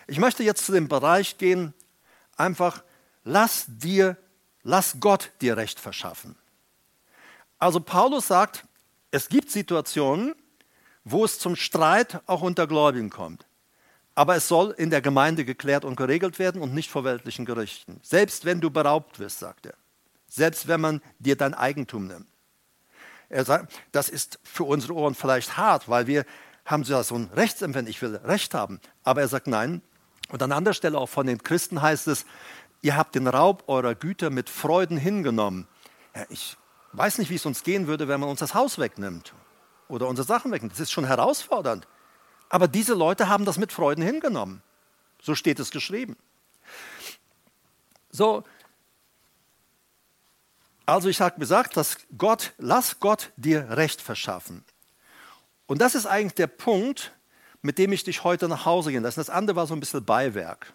[0.06, 1.74] Ich möchte jetzt zu dem Bereich gehen,
[2.36, 2.82] einfach
[3.24, 4.16] lass dir,
[4.62, 6.36] lass Gott dir Recht verschaffen.
[7.58, 8.64] Also Paulus sagt,
[9.10, 10.34] es gibt Situationen,
[11.04, 13.46] wo es zum Streit auch unter Gläubigen kommt.
[14.14, 18.00] Aber es soll in der Gemeinde geklärt und geregelt werden und nicht vor weltlichen Gerichten.
[18.02, 19.74] Selbst wenn du beraubt wirst, sagt er.
[20.28, 22.26] Selbst wenn man dir dein Eigentum nimmt.
[23.28, 26.24] Er sagt, das ist für unsere Ohren vielleicht hart, weil wir
[26.64, 28.80] haben so ein Rechtsempfinden, ich will Recht haben.
[29.02, 29.82] Aber er sagt, nein,
[30.30, 32.24] und an anderer Stelle auch von den Christen heißt es,
[32.82, 35.68] ihr habt den Raub eurer Güter mit Freuden hingenommen.
[36.14, 36.56] Ja, ich
[36.92, 39.34] weiß nicht, wie es uns gehen würde, wenn man uns das Haus wegnimmt
[39.88, 40.72] oder unsere Sachen wegnimmt.
[40.72, 41.86] Das ist schon herausfordernd.
[42.48, 44.62] Aber diese Leute haben das mit Freuden hingenommen.
[45.20, 46.16] So steht es geschrieben.
[48.10, 48.44] So,
[50.86, 54.64] also ich habe gesagt, dass Gott, lass Gott dir Recht verschaffen.
[55.66, 57.13] Und das ist eigentlich der Punkt,
[57.64, 59.16] mit dem ich dich heute nach Hause gehen lasse.
[59.16, 60.74] Das andere war so ein bisschen Beiwerk.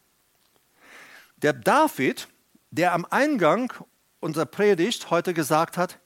[1.37, 2.27] Der David,
[2.71, 3.71] der am Eingang
[4.19, 5.99] unserer Predigt heute gesagt hat,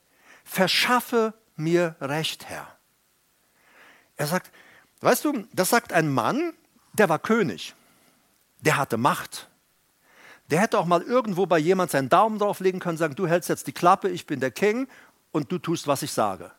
[0.44, 2.68] verschaffe mir Recht, Herr.
[4.18, 4.52] Er sagt,
[5.00, 6.54] weißt du, das sagt ein Mann,
[6.92, 7.76] der war König,
[8.60, 9.50] der hatte Macht.
[10.52, 13.68] Der hätte auch mal irgendwo bei jemand seinen Daumen drauflegen können, sagen, du hältst jetzt
[13.68, 14.90] die Klappe, ich bin der King
[15.32, 16.52] und du tust, was ich sage.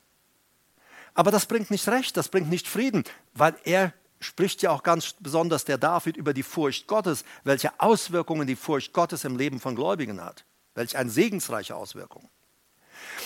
[1.13, 3.93] Aber das bringt nicht Recht, das bringt nicht Frieden, weil er
[4.25, 8.93] spricht ja auch ganz besonders der David über die Furcht Gottes, welche Auswirkungen die Furcht
[8.93, 10.45] Gottes im Leben von Gläubigen hat.
[10.75, 12.29] Welch eine segensreiche Auswirkung.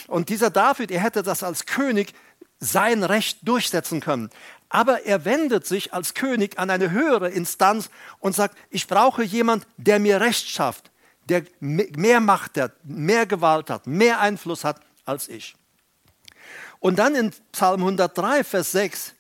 [0.07, 2.13] Und dieser David, er hätte das als König
[2.61, 4.31] sein Recht durchsetzen können.
[4.69, 9.67] Aber er wendet sich als König an eine höhere Instanz und sagt, ich brauche jemand,
[9.77, 10.91] der mir Recht schafft,
[11.29, 15.55] der mehr Macht hat, mehr Gewalt hat, mehr Einfluss hat als ich.
[16.81, 19.15] Und dann in Psalm 103, Vers 6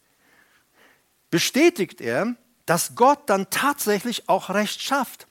[1.31, 2.35] bestätigt er,
[2.67, 5.27] dass Gott dann tatsächlich auch Recht schafft.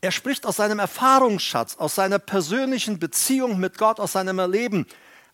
[0.00, 4.86] Er spricht aus seinem Erfahrungsschatz, aus seiner persönlichen Beziehung mit Gott, aus seinem Erleben,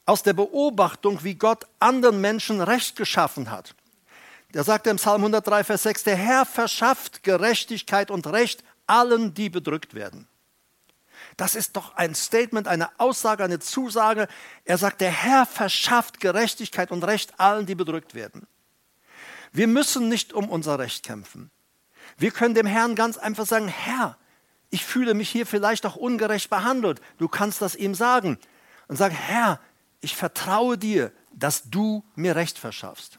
[0.06, 3.74] aus der Beobachtung, wie Gott anderen Menschen Recht geschaffen hat.
[4.52, 9.50] Da sagt im Psalm 103, Vers 6, der Herr verschafft Gerechtigkeit und Recht allen, die
[9.50, 10.28] bedrückt werden.
[11.36, 14.28] Das ist doch ein Statement, eine Aussage, eine Zusage.
[14.64, 18.46] Er sagt, der Herr verschafft Gerechtigkeit und Recht allen, die bedrückt werden.
[19.52, 21.50] Wir müssen nicht um unser Recht kämpfen.
[22.18, 24.16] Wir können dem Herrn ganz einfach sagen, Herr,
[24.70, 27.00] ich fühle mich hier vielleicht auch ungerecht behandelt.
[27.18, 28.38] Du kannst das ihm sagen.
[28.88, 29.60] Und sagen, Herr,
[30.00, 33.18] ich vertraue dir, dass du mir Recht verschaffst.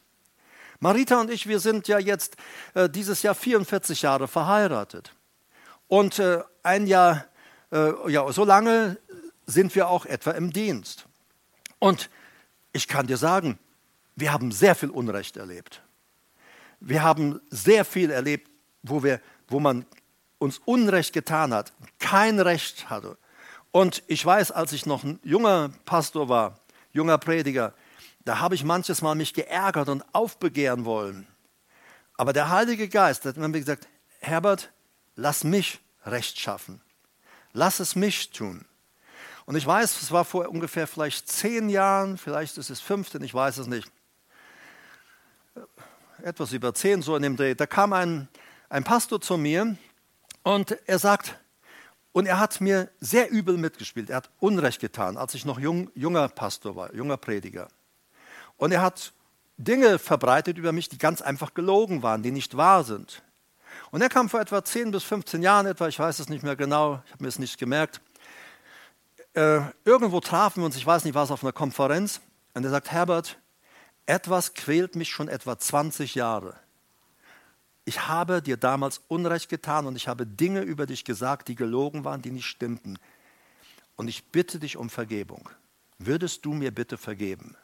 [0.80, 2.38] Marita und ich, wir sind ja jetzt
[2.74, 5.14] äh, dieses Jahr 44 Jahre verheiratet.
[5.88, 7.26] Und äh, ein Jahr,
[7.72, 8.98] äh, ja, so lange
[9.46, 11.06] sind wir auch etwa im Dienst.
[11.80, 12.10] Und
[12.74, 13.58] ich kann dir sagen,
[14.16, 15.82] wir haben sehr viel Unrecht erlebt.
[16.80, 18.50] Wir haben sehr viel erlebt,
[18.84, 19.86] wo, wir, wo man
[20.38, 23.18] uns Unrecht getan hat, kein Recht hatte.
[23.72, 26.60] Und ich weiß, als ich noch ein junger Pastor war,
[26.92, 27.74] junger Prediger,
[28.26, 31.28] da habe ich manches Mal mich geärgert und aufbegehren wollen.
[32.18, 33.88] Aber der Heilige Geist hat mir gesagt,
[34.20, 34.72] Herbert,
[35.16, 36.82] lass mich Recht schaffen.
[37.54, 38.66] Lass es mich tun.
[39.46, 43.34] Und ich weiß, es war vor ungefähr vielleicht zehn Jahren, vielleicht ist es 15, ich
[43.34, 43.90] weiß es nicht.
[46.24, 47.56] Etwas über zehn, so in dem Dreh.
[47.56, 48.28] Da kam ein,
[48.70, 49.78] ein Pastor zu mir
[50.44, 51.40] und er sagt,
[52.12, 54.10] und er hat mir sehr übel mitgespielt.
[54.10, 57.68] Er hat Unrecht getan, als ich noch jung, junger Pastor war, junger Prediger.
[58.58, 59.14] Und er hat
[59.58, 63.22] Dinge verbreitet über mich, die ganz einfach gelogen waren, die nicht wahr sind.
[63.92, 66.56] Und er kam vor etwa 10 bis 15 Jahren etwa, ich weiß es nicht mehr
[66.56, 68.02] genau, ich habe mir es nicht gemerkt.
[69.34, 72.22] Äh, irgendwo trafen wir uns, ich weiß nicht, war es auf einer Konferenz,
[72.56, 73.38] und er sagt, Herbert,
[74.08, 76.56] etwas quält mich schon etwa 20 Jahre.
[77.86, 82.04] Ich habe dir damals Unrecht getan und ich habe Dinge über dich gesagt, die gelogen
[82.04, 82.98] waren, die nicht stimmten.
[83.96, 85.50] Und ich bitte dich um Vergebung.
[86.00, 87.56] Würdest du mir bitte vergeben?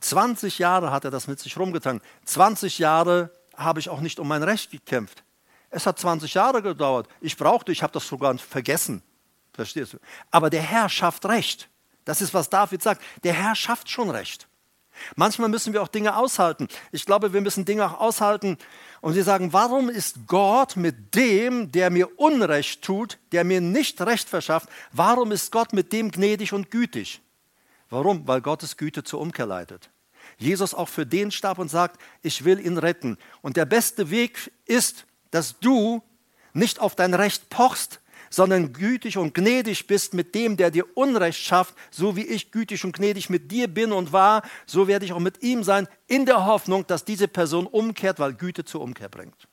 [0.00, 2.00] 20 Jahre hat er das mit sich rumgetragen.
[2.24, 5.22] 20 Jahre habe ich auch nicht um mein Recht gekämpft.
[5.70, 7.08] Es hat 20 Jahre gedauert.
[7.20, 9.02] Ich brauchte, ich habe das sogar vergessen.
[9.52, 9.98] Verstehst du?
[10.30, 11.68] Aber der Herr schafft Recht.
[12.04, 13.02] Das ist, was David sagt.
[13.24, 14.48] Der Herr schafft schon Recht.
[15.14, 16.68] Manchmal müssen wir auch Dinge aushalten.
[16.92, 18.58] Ich glaube, wir müssen Dinge auch aushalten
[19.00, 24.00] und wir sagen, warum ist Gott mit dem, der mir Unrecht tut, der mir nicht
[24.00, 27.20] Recht verschafft, warum ist Gott mit dem gnädig und gütig?
[27.90, 28.26] Warum?
[28.26, 29.90] Weil Gottes Güte zur Umkehr leitet.
[30.38, 33.16] Jesus auch für den starb und sagt, ich will ihn retten.
[33.42, 36.02] Und der beste Weg ist, dass du
[36.52, 38.00] nicht auf dein Recht pochst,
[38.36, 42.84] sondern gütig und gnädig bist mit dem, der dir Unrecht schafft, so wie ich gütig
[42.84, 46.26] und gnädig mit dir bin und war, so werde ich auch mit ihm sein, in
[46.26, 49.48] der Hoffnung, dass diese Person umkehrt, weil Güte zur Umkehr bringt.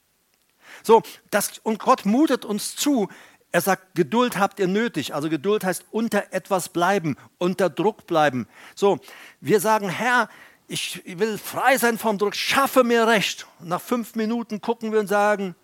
[0.83, 3.07] So, das, und Gott mutet uns zu,
[3.53, 5.15] er sagt, Geduld habt ihr nötig.
[5.15, 8.49] Also Geduld heißt unter etwas bleiben, unter Druck bleiben.
[8.75, 8.99] So,
[9.39, 10.27] wir sagen, Herr,
[10.67, 13.47] ich will frei sein vom Druck, schaffe mir Recht.
[13.61, 15.55] Nach fünf Minuten gucken wir und sagen,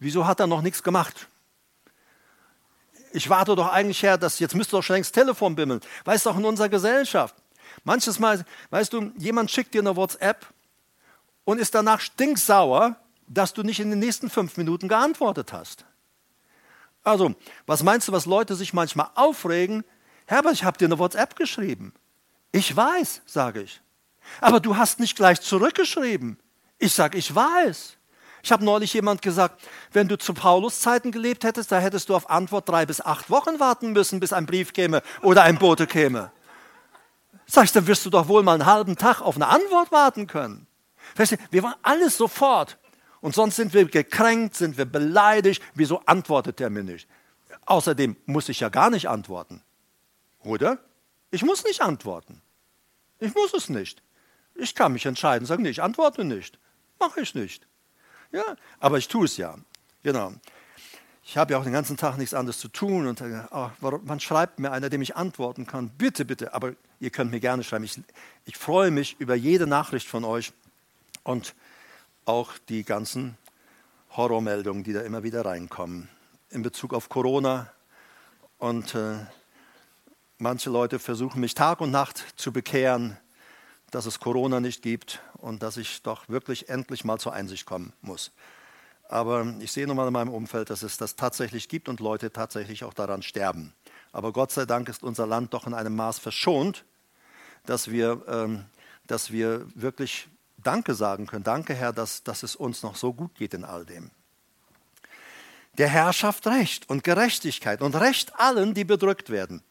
[0.00, 1.28] wieso hat er noch nichts gemacht?
[3.12, 5.80] Ich warte doch eigentlich her, dass jetzt müsste doch schon längst Telefon bimmeln.
[6.04, 7.34] Weißt du, auch in unserer Gesellschaft.
[7.84, 10.46] Manches Mal, weißt du, jemand schickt dir eine WhatsApp
[11.44, 15.84] und ist danach stinksauer, dass du nicht in den nächsten fünf Minuten geantwortet hast.
[17.04, 17.34] Also,
[17.66, 19.84] was meinst du, was Leute sich manchmal aufregen?
[20.26, 21.94] Herbert, ich habe dir eine WhatsApp geschrieben.
[22.52, 23.80] Ich weiß, sage ich.
[24.40, 26.38] Aber du hast nicht gleich zurückgeschrieben.
[26.78, 27.97] Ich sage, ich weiß.
[28.42, 32.16] Ich habe neulich jemand gesagt, wenn du zu Paulus Zeiten gelebt hättest, da hättest du
[32.16, 35.86] auf Antwort drei bis acht Wochen warten müssen, bis ein Brief käme oder ein Bote
[35.86, 36.30] käme.
[37.46, 40.26] Sag ich, dann wirst du doch wohl mal einen halben Tag auf eine Antwort warten
[40.26, 40.66] können.
[41.50, 42.78] Wir waren alles sofort.
[43.20, 45.62] Und sonst sind wir gekränkt, sind wir beleidigt.
[45.74, 47.08] Wieso antwortet er mir nicht?
[47.66, 49.62] Außerdem muss ich ja gar nicht antworten.
[50.40, 50.78] Oder?
[51.30, 52.40] Ich muss nicht antworten.
[53.18, 54.02] Ich muss es nicht.
[54.54, 56.58] Ich kann mich entscheiden, sagen, nee, ich antworte nicht.
[56.98, 57.67] Mache ich nicht.
[58.32, 59.56] Ja, aber ich tue es ja.
[60.02, 60.32] Genau.
[61.24, 63.70] Ich habe ja auch den ganzen Tag nichts anderes zu tun und oh,
[64.02, 65.90] man schreibt mir einer, dem ich antworten kann.
[65.90, 67.84] Bitte, bitte, aber ihr könnt mir gerne schreiben.
[67.84, 68.00] Ich,
[68.46, 70.52] ich freue mich über jede Nachricht von euch
[71.24, 71.54] und
[72.24, 73.36] auch die ganzen
[74.16, 76.08] Horrormeldungen, die da immer wieder reinkommen
[76.50, 77.70] in Bezug auf Corona.
[78.58, 79.18] Und äh,
[80.38, 83.16] manche Leute versuchen mich Tag und Nacht zu bekehren,
[83.90, 87.92] dass es Corona nicht gibt und dass ich doch wirklich endlich mal zur Einsicht kommen
[88.02, 88.32] muss.
[89.08, 92.30] Aber ich sehe nun mal in meinem Umfeld, dass es das tatsächlich gibt und Leute
[92.30, 93.72] tatsächlich auch daran sterben.
[94.12, 96.84] Aber Gott sei Dank ist unser Land doch in einem Maß verschont,
[97.64, 98.66] dass wir, ähm,
[99.06, 101.44] dass wir wirklich Danke sagen können.
[101.44, 104.10] Danke, Herr, dass, dass es uns noch so gut geht in all dem.
[105.78, 109.62] Der Herr schafft Recht und Gerechtigkeit und Recht allen, die bedrückt werden.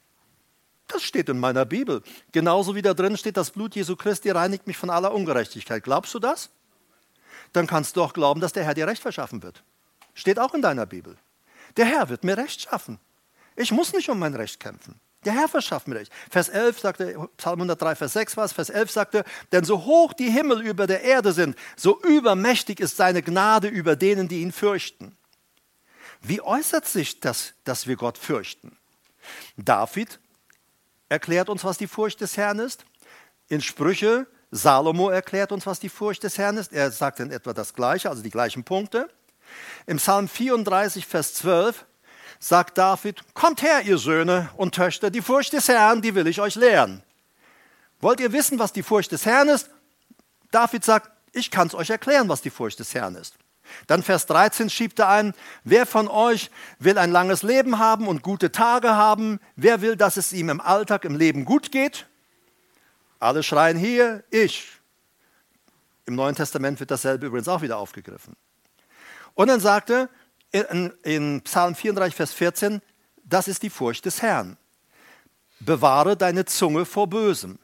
[0.88, 2.02] Das steht in meiner Bibel.
[2.32, 5.84] Genauso wie da drin steht, das Blut Jesu Christi reinigt mich von aller Ungerechtigkeit.
[5.84, 6.50] Glaubst du das?
[7.54, 9.64] Dann kannst du auch glauben, dass der Herr dir Recht verschaffen wird.
[10.14, 11.18] Steht auch in deiner Bibel.
[11.76, 13.00] Der Herr wird mir Recht schaffen.
[13.56, 15.00] Ich muss nicht um mein Recht kämpfen.
[15.26, 16.12] Der Herr verschafft mir Recht.
[16.30, 20.14] Vers 11 sagte, Psalm 103, Vers 6 war es, Vers 11 sagte, denn so hoch
[20.14, 24.52] die Himmel über der Erde sind, so übermächtig ist seine Gnade über denen, die ihn
[24.52, 25.18] fürchten.
[26.22, 28.78] Wie äußert sich das, dass wir Gott fürchten?
[29.58, 30.20] David
[31.10, 32.86] erklärt uns, was die Furcht des Herrn ist.
[33.50, 36.74] In Sprüche, Salomo erklärt uns, was die Furcht des Herrn ist.
[36.74, 39.10] Er sagt in etwa das Gleiche, also die gleichen Punkte.
[39.86, 41.86] Im Psalm 34, Vers 12
[42.40, 46.40] sagt David, kommt her, ihr Söhne und Töchter, die Furcht des Herrn, die will ich
[46.42, 47.04] euch lehren.
[48.00, 49.70] Wollt ihr wissen, was die Furcht des Herrn ist?
[50.52, 53.36] David sagt, ich kann es euch erklären, was die Furcht des Herrn ist.
[53.88, 58.22] Dann Vers 13 schiebt er ein, wer von euch will ein langes Leben haben und
[58.22, 59.40] gute Tage haben?
[59.56, 62.08] Wer will, dass es ihm im Alltag, im Leben gut geht?
[63.20, 64.70] Alle schreien hier, ich.
[66.06, 68.36] Im Neuen Testament wird dasselbe übrigens auch wieder aufgegriffen.
[69.34, 70.10] Und dann sagte
[70.52, 72.82] in, in Psalm 34, Vers 14,
[73.24, 74.58] das ist die Furcht des Herrn.
[75.60, 77.60] Bewahre deine Zunge vor Bösem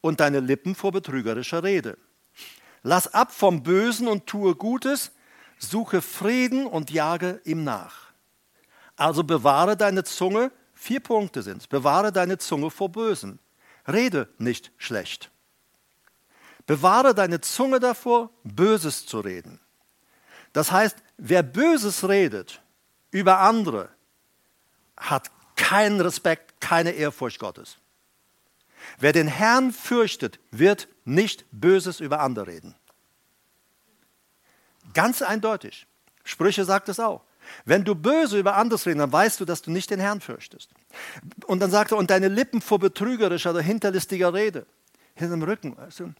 [0.00, 1.98] und deine Lippen vor betrügerischer Rede.
[2.82, 5.10] Lass ab vom Bösen und tue Gutes,
[5.70, 8.12] suche Frieden und jage ihm nach.
[8.96, 13.38] Also bewahre deine Zunge, vier Punkte sind es, bewahre deine Zunge vor Bösen.
[13.86, 15.30] Rede nicht schlecht.
[16.66, 19.60] Bewahre deine Zunge davor, Böses zu reden.
[20.52, 22.62] Das heißt, wer Böses redet
[23.10, 23.90] über andere,
[24.96, 27.78] hat keinen Respekt, keine Ehrfurcht Gottes.
[28.98, 32.74] Wer den Herrn fürchtet, wird nicht Böses über andere reden.
[34.94, 35.86] Ganz eindeutig.
[36.24, 37.22] Sprüche sagt es auch.
[37.64, 40.70] Wenn du böse über anderes redest, dann weißt du, dass du nicht den Herrn fürchtest.
[41.46, 44.66] Und dann sagt er, und deine Lippen vor betrügerischer oder hinterlistiger Rede.
[45.14, 45.78] Hinter dem Rücken.
[45.78, 46.10] Also,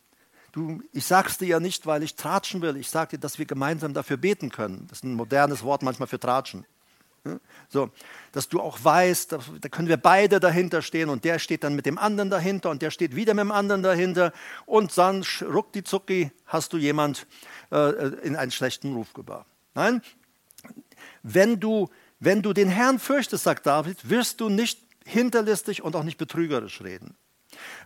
[0.53, 2.77] du, ich sag's dir ja nicht, weil ich tratschen will.
[2.77, 4.87] Ich sage dir, dass wir gemeinsam dafür beten können.
[4.89, 6.67] Das ist ein modernes Wort manchmal für tratschen.
[7.71, 7.91] So,
[8.33, 11.87] dass du auch weißt, da können wir beide dahinter stehen und der steht dann mit
[11.87, 14.33] dem anderen dahinter und der steht wieder mit dem anderen dahinter
[14.67, 17.27] und dann rucki zucki hast du jemand
[17.73, 19.47] äh, in einen schlechten Ruf gebracht.
[19.75, 20.03] Nein,
[21.23, 21.89] wenn du,
[22.21, 26.83] wenn du den Herrn fürchtest, sagt David, wirst du nicht hinterlistig und auch nicht betrügerisch
[26.83, 27.17] reden.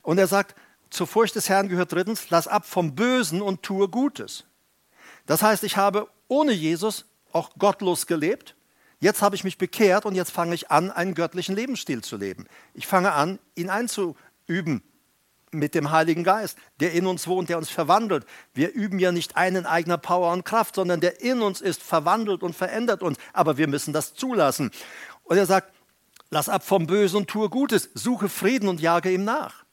[0.03, 0.57] Und er sagt,
[0.91, 4.45] zur Furcht des Herrn gehört drittens, lass ab vom Bösen und tue Gutes.
[5.26, 8.57] Das heißt, ich habe ohne Jesus auch gottlos gelebt
[9.01, 12.46] Jetzt habe ich mich bekehrt und jetzt fange ich an, einen göttlichen Lebensstil zu leben.
[12.74, 14.82] Ich fange an, ihn einzuüben
[15.53, 18.26] mit dem Heiligen Geist, der in uns wohnt, der uns verwandelt.
[18.55, 22.42] Wir üben ja nicht einen eigener Power und Kraft, sondern der in uns ist, verwandelt
[22.42, 23.18] und verändert uns.
[23.32, 24.70] Aber wir müssen das zulassen.
[25.22, 25.72] Und er sagt,
[26.30, 29.64] lass ab vom Bösen und tue Gutes, suche Frieden und jage ihm nach.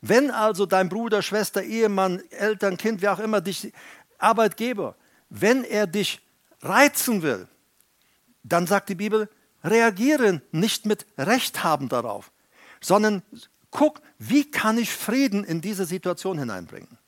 [0.00, 3.72] Wenn also dein Bruder, Schwester, Ehemann, Eltern, Kind, wer auch immer dich,
[4.18, 4.96] Arbeitgeber,
[5.28, 6.20] wenn er dich
[6.62, 7.48] reizen will,
[8.44, 9.28] dann sagt die Bibel,
[9.64, 12.30] reagiere nicht mit Recht haben darauf,
[12.80, 13.22] sondern
[13.70, 16.98] guck, wie kann ich Frieden in diese Situation hineinbringen.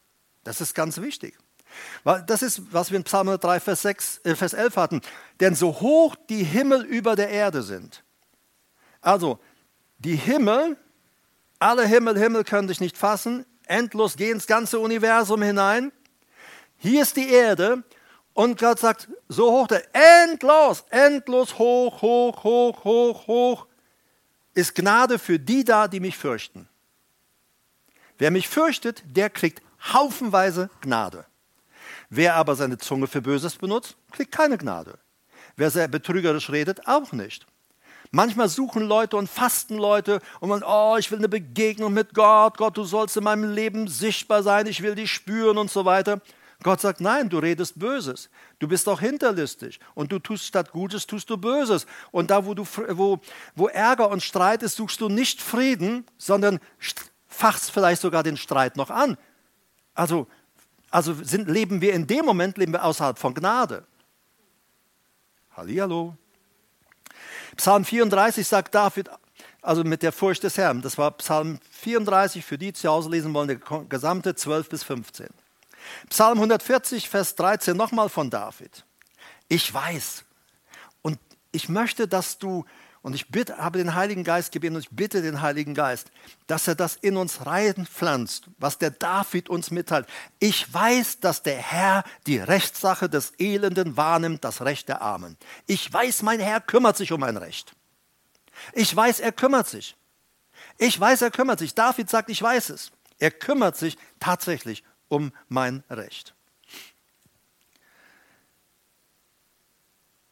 [0.43, 1.39] Das ist ganz wichtig.
[2.27, 5.01] Das ist, was wir in Psalm 3, Vers, 6, äh, Vers 11 hatten.
[5.41, 8.03] Denn so hoch die Himmel über der Erde sind.
[9.01, 9.39] Also,
[9.99, 10.77] die Himmel,
[11.59, 15.93] alle Himmel, Himmel können dich nicht fassen, endlos gehen ins ganze Universum hinein.
[16.79, 17.83] Hier ist die Erde
[18.37, 23.67] und Gott sagt, so hoch, der, endlos, endlos hoch, hoch, hoch, hoch, hoch,
[24.53, 26.69] ist Gnade für die da, die mich fürchten.
[28.19, 31.25] Wer mich fürchtet, der kriegt haufenweise Gnade.
[32.11, 34.99] Wer aber seine Zunge für Böses benutzt, kriegt keine Gnade.
[35.57, 37.47] Wer sehr betrügerisch redet, auch nicht.
[38.11, 42.59] Manchmal suchen Leute und fasten Leute und man, oh, ich will eine Begegnung mit Gott,
[42.59, 46.21] Gott, du sollst in meinem Leben sichtbar sein, ich will dich spüren und so weiter.
[46.67, 48.29] Gott sagt, nein, du redest Böses.
[48.59, 49.79] Du bist auch hinterlistig.
[49.95, 51.87] Und du tust statt Gutes, tust du Böses.
[52.11, 53.21] Und da, wo, du, wo,
[53.55, 56.59] wo Ärger und Streit ist, suchst du nicht Frieden, sondern
[57.29, 59.17] fachst vielleicht sogar den Streit noch an.
[59.95, 60.27] Also,
[60.91, 63.87] also sind, leben wir in dem Moment, leben wir außerhalb von Gnade.
[65.57, 66.17] Hallihallo.
[67.55, 69.09] Psalm 34 sagt David,
[69.63, 70.83] also mit der Furcht des Herrn.
[70.83, 74.83] Das war Psalm 34, für die, die zu Hause lesen wollen, der gesamte 12 bis
[74.83, 75.29] 15.
[76.09, 78.85] Psalm 140, Vers 13 nochmal von David.
[79.49, 80.25] Ich weiß
[81.03, 81.19] und
[81.53, 82.65] ich möchte, dass du,
[83.03, 86.11] und ich bitte, habe den Heiligen Geist gebeten und ich bitte den Heiligen Geist,
[86.47, 90.07] dass er das in uns reinpflanzt, was der David uns mitteilt.
[90.39, 95.37] Ich weiß, dass der Herr die Rechtssache des Elenden wahrnimmt, das Recht der Armen.
[95.67, 97.75] Ich weiß, mein Herr kümmert sich um mein Recht.
[98.73, 99.97] Ich weiß, er kümmert sich.
[100.79, 101.75] Ich weiß, er kümmert sich.
[101.75, 102.91] David sagt, ich weiß es.
[103.19, 106.35] Er kümmert sich tatsächlich um mein Recht.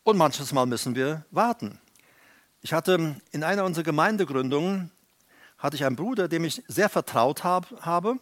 [0.02, 1.80] Und manches Mal müssen wir warten.
[2.60, 4.90] Ich hatte in einer unserer Gemeindegründungen
[5.58, 8.18] hatte ich einen Bruder, dem ich sehr vertraut hab, habe.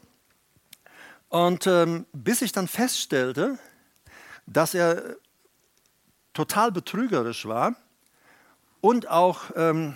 [1.28, 3.58] Und ähm, bis ich dann feststellte,
[4.46, 5.16] dass er
[6.34, 7.74] total betrügerisch war
[8.80, 9.94] und auch ähm,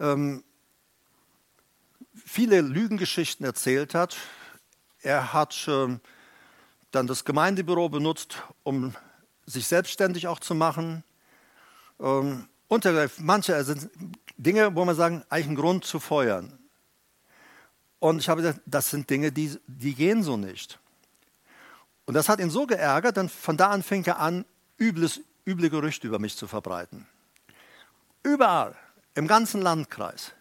[0.00, 0.42] ähm,
[2.14, 4.16] viele Lügengeschichten erzählt hat,
[5.06, 6.00] er hat ähm,
[6.90, 8.94] dann das Gemeindebüro benutzt, um
[9.46, 11.04] sich selbstständig auch zu machen.
[12.00, 12.84] Ähm, und
[13.18, 13.88] manche sind
[14.36, 16.58] Dinge, wo man sagen, eigentlich ein Grund zu feuern.
[18.00, 20.80] Und ich habe gesagt, das sind Dinge, die, die gehen so nicht.
[22.04, 24.44] Und das hat ihn so geärgert, dann von da an fing er an,
[24.76, 27.06] übles, üble Gerüchte über mich zu verbreiten.
[28.24, 28.74] Überall,
[29.14, 30.32] im ganzen Landkreis.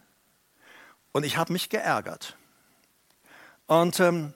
[1.12, 2.36] Und ich habe mich geärgert.
[3.68, 4.34] Und, ähm,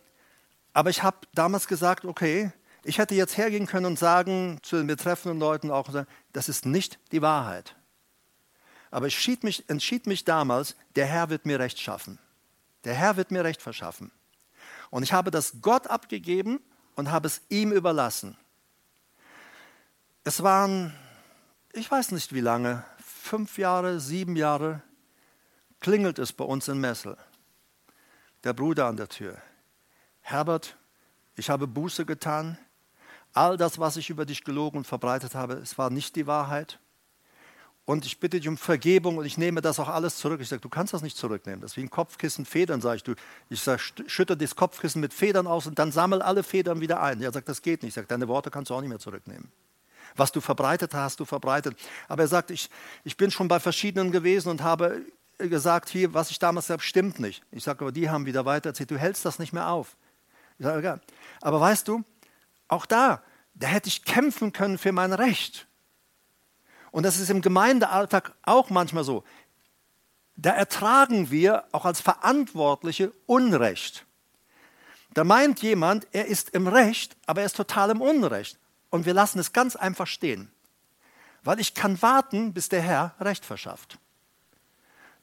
[0.79, 2.53] aber ich habe damals gesagt, okay,
[2.85, 5.89] ich hätte jetzt hergehen können und sagen zu den betreffenden Leuten auch,
[6.31, 7.75] das ist nicht die Wahrheit.
[8.89, 12.17] Aber ich entschied mich, entschied mich damals, der Herr wird mir Recht schaffen.
[12.85, 14.09] Der Herr wird mir Recht verschaffen.
[14.89, 16.61] Und ich habe das Gott abgegeben
[16.95, 18.37] und habe es ihm überlassen.
[20.23, 20.95] Es waren,
[21.73, 24.81] ich weiß nicht wie lange, fünf Jahre, sieben Jahre,
[25.81, 27.17] klingelt es bei uns in Messel.
[28.45, 29.41] Der Bruder an der Tür.
[30.29, 30.77] Herbert,
[31.35, 32.57] ich habe Buße getan.
[33.33, 36.79] All das, was ich über dich gelogen und verbreitet habe, es war nicht die Wahrheit.
[37.85, 40.39] Und ich bitte dich um Vergebung und ich nehme das auch alles zurück.
[40.41, 41.61] Ich sage, du kannst das nicht zurücknehmen.
[41.61, 43.03] Das ist wie ein Kopfkissen Federn, sage ich.
[43.03, 43.15] Du,
[43.49, 47.19] ich sage, schütte das Kopfkissen mit Federn aus und dann sammel alle Federn wieder ein.
[47.23, 47.89] Er sagt, das geht nicht.
[47.89, 49.51] Ich sage, deine Worte kannst du auch nicht mehr zurücknehmen.
[50.15, 51.75] Was du verbreitet hast, du verbreitet.
[52.07, 52.69] Aber er sagt, ich,
[53.03, 55.01] ich bin schon bei verschiedenen gewesen und habe
[55.39, 57.41] gesagt, hier, was ich damals habe, stimmt nicht.
[57.49, 59.97] Ich sage, aber die haben wieder weiter erzählt, du hältst das nicht mehr auf.
[60.59, 60.99] Ja.
[61.41, 62.03] Aber weißt du,
[62.67, 65.67] auch da, da hätte ich kämpfen können für mein Recht.
[66.91, 69.23] Und das ist im Gemeindealltag auch manchmal so.
[70.35, 74.05] Da ertragen wir auch als Verantwortliche Unrecht.
[75.13, 78.59] Da meint jemand, er ist im Recht, aber er ist total im Unrecht.
[78.89, 80.51] Und wir lassen es ganz einfach stehen.
[81.43, 83.97] Weil ich kann warten, bis der Herr Recht verschafft.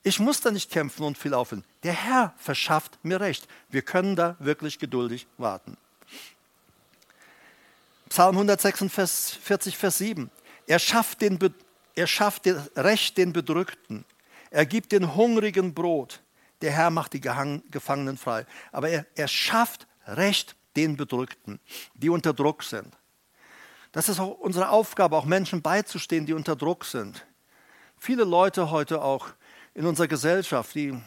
[0.06, 1.64] Ich muss da nicht kämpfen und viel aufhören.
[1.82, 3.48] Der Herr verschafft mir Recht.
[3.70, 5.76] Wir können da wirklich geduldig warten.
[8.08, 10.30] Psalm 146, Vers 7.
[10.68, 11.40] Er schafft, den,
[11.96, 14.04] er schafft den Recht den Bedrückten.
[14.50, 16.22] Er gibt den Hungrigen Brot.
[16.62, 18.46] Der Herr macht die Gefangenen frei.
[18.70, 21.58] Aber er, er schafft Recht den Bedrückten,
[21.94, 22.96] die unter Druck sind.
[23.90, 27.26] Das ist auch unsere Aufgabe, auch Menschen beizustehen, die unter Druck sind.
[27.98, 29.30] Viele Leute heute auch
[29.76, 30.98] in unserer Gesellschaft, die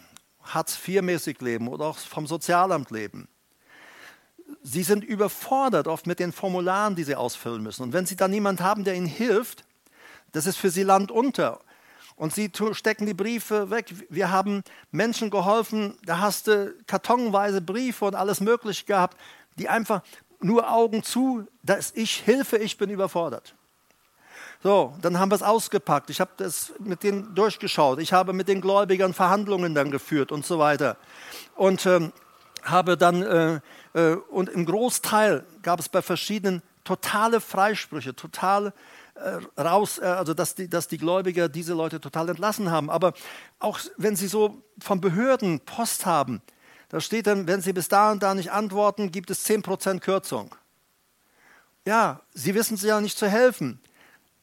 [0.43, 3.27] Hartz-IV-mäßig leben oder auch vom Sozialamt leben,
[4.61, 7.81] sie sind überfordert oft mit den Formularen, die sie ausfüllen müssen.
[7.81, 9.65] Und wenn sie dann niemand haben, der ihnen hilft,
[10.33, 11.61] das ist für sie Land unter.
[12.15, 13.91] Und sie stecken die Briefe weg.
[14.09, 19.17] Wir haben Menschen geholfen, da hast du kartonweise Briefe und alles Mögliche gehabt,
[19.57, 20.03] die einfach
[20.41, 23.55] nur Augen zu, da ist ich Hilfe, ich bin überfordert.
[24.61, 26.09] So, dann haben wir es ausgepackt.
[26.09, 27.99] Ich habe das mit denen durchgeschaut.
[27.99, 30.97] Ich habe mit den Gläubigern Verhandlungen dann geführt und so weiter.
[31.55, 32.11] Und ähm,
[32.63, 33.61] habe dann äh,
[33.93, 38.73] äh, und im Großteil gab es bei verschiedenen totale Freisprüche, total
[39.15, 42.89] äh, raus, äh, also dass die, dass die Gläubiger diese Leute total entlassen haben.
[42.89, 43.13] Aber
[43.59, 46.41] auch wenn sie so von Behörden Post haben,
[46.89, 50.55] da steht dann, wenn sie bis da und da nicht antworten, gibt es 10% Kürzung.
[51.85, 53.79] Ja, sie wissen sich ja nicht zu helfen.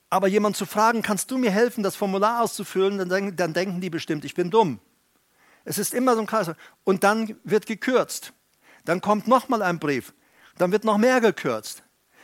[0.09, 3.91] Aber jemand zu fragen, kannst du mir helfen, das Formular auszufüllen, dann, dann denken die
[3.91, 4.81] bestimmt, ich bin dumm.
[5.65, 6.51] Es ist immer so ein Kreis.
[6.85, 8.33] Und dann wird gekürzt.
[8.85, 10.15] Dann kommt nochmal ein Brief.
[10.59, 11.83] Dann wird noch mehr gekürzt.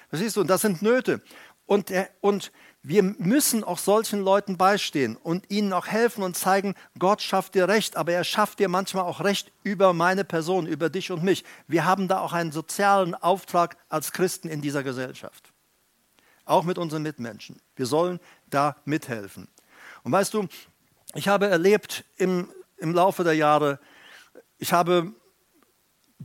[0.09, 0.43] Verstehst du?
[0.43, 1.23] Und das sind Nöte.
[1.67, 2.53] Und, der, und
[2.83, 7.69] wir müssen auch solchen Leuten beistehen und ihnen auch helfen und zeigen, Gott schafft dir
[7.69, 11.45] Recht, aber er schafft dir manchmal auch Recht über meine Person, über dich und mich.
[11.67, 15.52] Wir haben da auch einen sozialen Auftrag als Christen in dieser Gesellschaft.
[16.45, 17.61] Auch mit unseren Mitmenschen.
[17.77, 18.21] Wir sollen
[18.51, 19.49] da mithelfen.
[20.03, 20.49] Und weißt du,
[21.15, 23.79] ich habe erlebt im, im Laufe der Jahre,
[24.59, 25.13] ich habe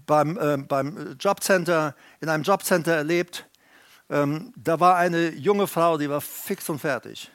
[0.05, 3.47] beim, äh, beim Jobcenter, in einem Jobcenter erlebt.
[4.09, 7.32] Ähm, da war eine junge Frau, die war fix und fertig.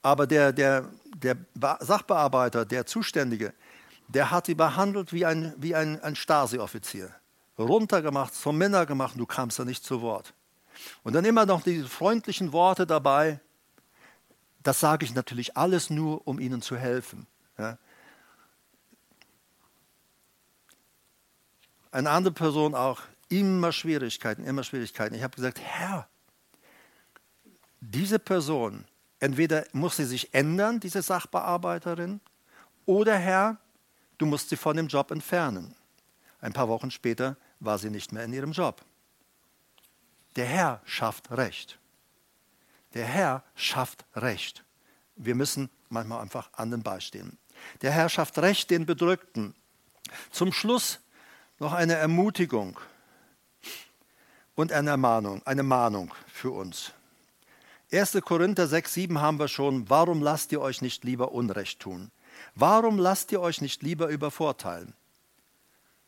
[0.00, 1.36] Aber der, der, der
[1.80, 3.52] Sachbearbeiter, der Zuständige,
[4.08, 7.10] der hat sie behandelt wie ein, wie ein, ein Stasi-Offizier.
[7.58, 10.34] Runtergemacht, zum Männer gemacht, du kamst da nicht zu Wort.
[11.02, 13.40] Und dann immer noch die freundlichen Worte dabei.
[14.62, 17.26] Das sage ich natürlich alles nur, um ihnen zu helfen.
[17.58, 17.78] Ja.
[21.90, 25.14] Eine andere Person auch, immer Schwierigkeiten, immer Schwierigkeiten.
[25.14, 26.08] Ich habe gesagt, Herr,
[27.80, 28.84] diese Person,
[29.20, 32.20] entweder muss sie sich ändern, diese Sachbearbeiterin,
[32.86, 33.58] oder Herr,
[34.18, 35.74] du musst sie von dem Job entfernen.
[36.40, 38.84] Ein paar Wochen später war sie nicht mehr in ihrem Job.
[40.36, 41.78] Der Herr schafft Recht.
[42.94, 44.64] Der Herr schafft Recht.
[45.16, 47.38] Wir müssen manchmal einfach anderen beistehen.
[47.82, 49.54] Der Herr schafft Recht den Bedrückten.
[50.30, 51.00] Zum Schluss
[51.58, 52.78] noch eine Ermutigung
[54.54, 56.92] und eine Ermahnung, eine Mahnung für uns.
[57.92, 58.18] 1.
[58.24, 59.88] Korinther 6, 7 haben wir schon.
[59.88, 62.10] Warum lasst ihr euch nicht lieber Unrecht tun?
[62.54, 64.94] Warum lasst ihr euch nicht lieber übervorteilen?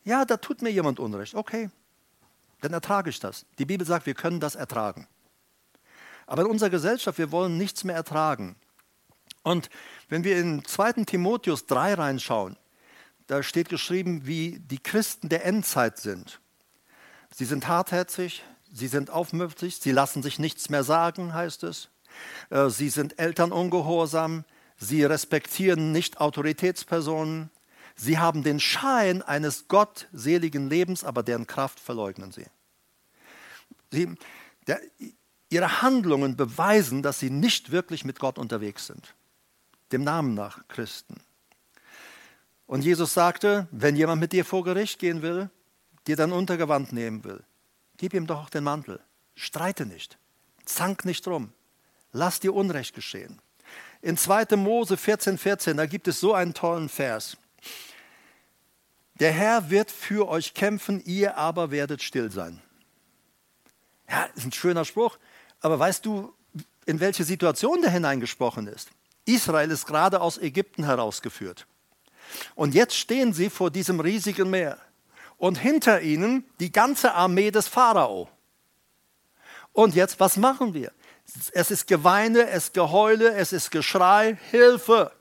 [0.03, 1.35] Ja, da tut mir jemand Unrecht.
[1.35, 1.69] Okay.
[2.61, 3.45] Dann ertrage ich das.
[3.59, 5.07] Die Bibel sagt, wir können das ertragen.
[6.27, 8.55] Aber in unserer Gesellschaft, wir wollen nichts mehr ertragen.
[9.43, 9.69] Und
[10.09, 11.03] wenn wir in 2.
[11.05, 12.57] Timotheus 3 reinschauen,
[13.27, 16.39] da steht geschrieben, wie die Christen der Endzeit sind.
[17.33, 21.89] Sie sind hartherzig, sie sind aufmüpfig, sie lassen sich nichts mehr sagen, heißt es.
[22.49, 24.45] Äh, sie sind elternungehorsam,
[24.77, 27.49] sie respektieren nicht Autoritätspersonen,
[27.95, 32.45] sie haben den Schein eines gottseligen Lebens, aber deren Kraft verleugnen sie.
[33.91, 34.15] sie
[34.67, 34.81] der,
[35.49, 39.15] ihre Handlungen beweisen, dass sie nicht wirklich mit Gott unterwegs sind,
[39.91, 41.15] dem Namen nach Christen.
[42.67, 45.49] Und Jesus sagte, wenn jemand mit dir vor Gericht gehen will,
[46.07, 47.43] dir dein Untergewand nehmen will,
[47.97, 48.99] gib ihm doch auch den Mantel.
[49.35, 50.17] Streite nicht,
[50.65, 51.51] zank nicht rum,
[52.11, 53.39] lass dir Unrecht geschehen.
[54.01, 54.55] In 2.
[54.55, 57.37] Mose 14, 14, da gibt es so einen tollen Vers.
[59.19, 62.61] Der Herr wird für euch kämpfen, ihr aber werdet still sein.
[64.09, 65.17] Ja, ist ein schöner Spruch,
[65.61, 66.33] aber weißt du,
[66.85, 68.89] in welche Situation der hineingesprochen ist?
[69.25, 71.65] Israel ist gerade aus Ägypten herausgeführt.
[72.55, 74.77] Und jetzt stehen sie vor diesem riesigen Meer.
[75.37, 78.29] Und hinter ihnen die ganze Armee des Pharao.
[79.73, 80.91] Und jetzt, was machen wir?
[81.53, 85.11] Es ist Geweine, es ist Geheule, es ist Geschrei, Hilfe.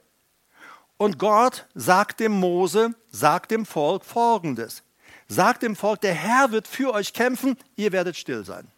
[1.05, 4.83] Und Gott sagt dem Mose, sagt dem Volk folgendes.
[5.29, 8.69] Sagt dem Volk, der Herr wird für euch kämpfen, ihr werdet still sein.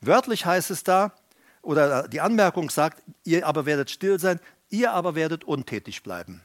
[0.00, 1.10] Wörtlich heißt es da,
[1.60, 4.38] oder die Anmerkung sagt, ihr aber werdet still sein,
[4.70, 6.42] ihr aber werdet untätig bleiben.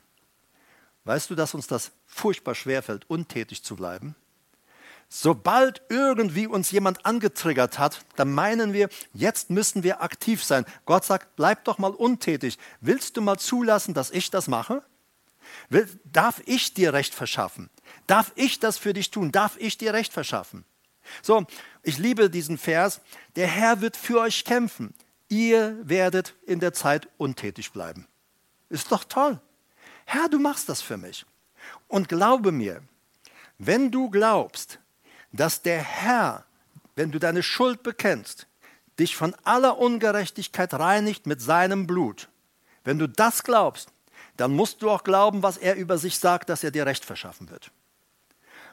[1.03, 4.16] Weißt du, dass uns das furchtbar schwerfällt, untätig zu bleiben?
[5.09, 10.66] Sobald irgendwie uns jemand angetriggert hat, dann meinen wir, jetzt müssen wir aktiv sein.
[10.88, 12.57] Gott sagt, bleib doch mal untätig.
[12.82, 14.82] Willst du mal zulassen, dass ich das mache?
[16.06, 17.70] Darf ich dir Recht verschaffen?
[18.08, 19.32] Darf ich das für dich tun?
[19.32, 20.66] Darf ich dir Recht verschaffen?
[21.22, 21.45] So,
[21.82, 23.01] ich liebe diesen Vers.
[23.36, 24.93] Der Herr wird für euch kämpfen.
[25.30, 28.08] Ihr werdet in der Zeit untätig bleiben.
[28.70, 29.39] Ist doch toll.
[30.06, 31.26] Herr, du machst das für mich.
[31.88, 32.82] Und glaube mir,
[33.58, 34.80] wenn du glaubst,
[35.32, 36.45] dass der Herr,
[36.95, 38.47] wenn du deine Schuld bekennst,
[38.99, 42.30] dich von aller Ungerechtigkeit reinigt mit seinem Blut,
[42.84, 43.93] wenn du das glaubst,
[44.38, 47.50] dann musst du auch glauben, was er über sich sagt, dass er dir Recht verschaffen
[47.50, 47.72] wird.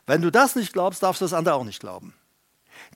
[0.07, 2.15] Wenn du das nicht glaubst, darfst du das andere auch nicht glauben.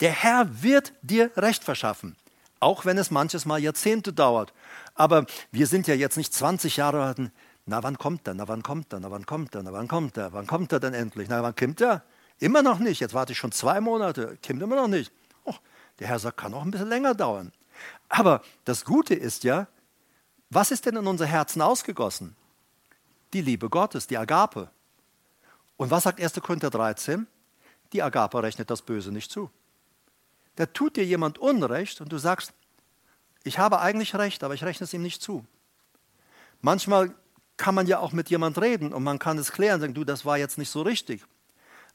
[0.01, 2.17] Der Herr wird dir Recht verschaffen,
[2.61, 4.53] auch wenn es manches Mal Jahrzehnte dauert.
[4.95, 7.19] Aber wir sind ja jetzt nicht 20 Jahre alt,
[7.67, 8.35] na, wann kommt er?
[8.35, 9.01] Na, wann kommt er?
[9.01, 9.63] Na, wann kommt er?
[9.63, 10.33] Na, wann kommt er?
[10.33, 11.29] Wann kommt er denn endlich?
[11.29, 12.03] Na, wann kommt er?
[12.39, 13.01] Immer noch nicht.
[13.01, 14.39] Jetzt warte ich schon zwei Monate.
[14.47, 15.13] Kommt immer noch nicht.
[15.45, 15.55] Oh,
[15.99, 17.53] der Herr sagt, kann auch ein bisschen länger dauern.
[18.09, 19.67] Aber das Gute ist ja,
[20.51, 22.37] was ist denn in unser Herzen ausgegossen?
[23.35, 24.71] Die Liebe Gottes, die Agape.
[25.77, 26.35] Und was sagt 1.
[26.35, 27.27] Korinther 13?
[27.93, 29.51] Die Agape rechnet das Böse nicht zu.
[30.55, 32.53] Da tut dir jemand Unrecht und du sagst,
[33.43, 35.45] ich habe eigentlich recht, aber ich rechne es ihm nicht zu.
[36.63, 37.13] Manchmal
[37.57, 40.25] kann man ja auch mit jemand reden und man kann es klären, sagen, du, das
[40.25, 41.25] war jetzt nicht so richtig.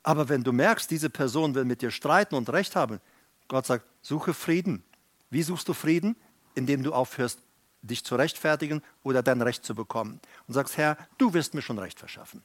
[0.03, 2.99] Aber wenn du merkst, diese Person will mit dir streiten und Recht haben,
[3.47, 4.83] Gott sagt, suche Frieden.
[5.29, 6.17] Wie suchst du Frieden?
[6.53, 7.39] Indem du aufhörst,
[7.82, 10.19] dich zu rechtfertigen oder dein Recht zu bekommen.
[10.47, 12.43] Und sagst, Herr, du wirst mir schon Recht verschaffen.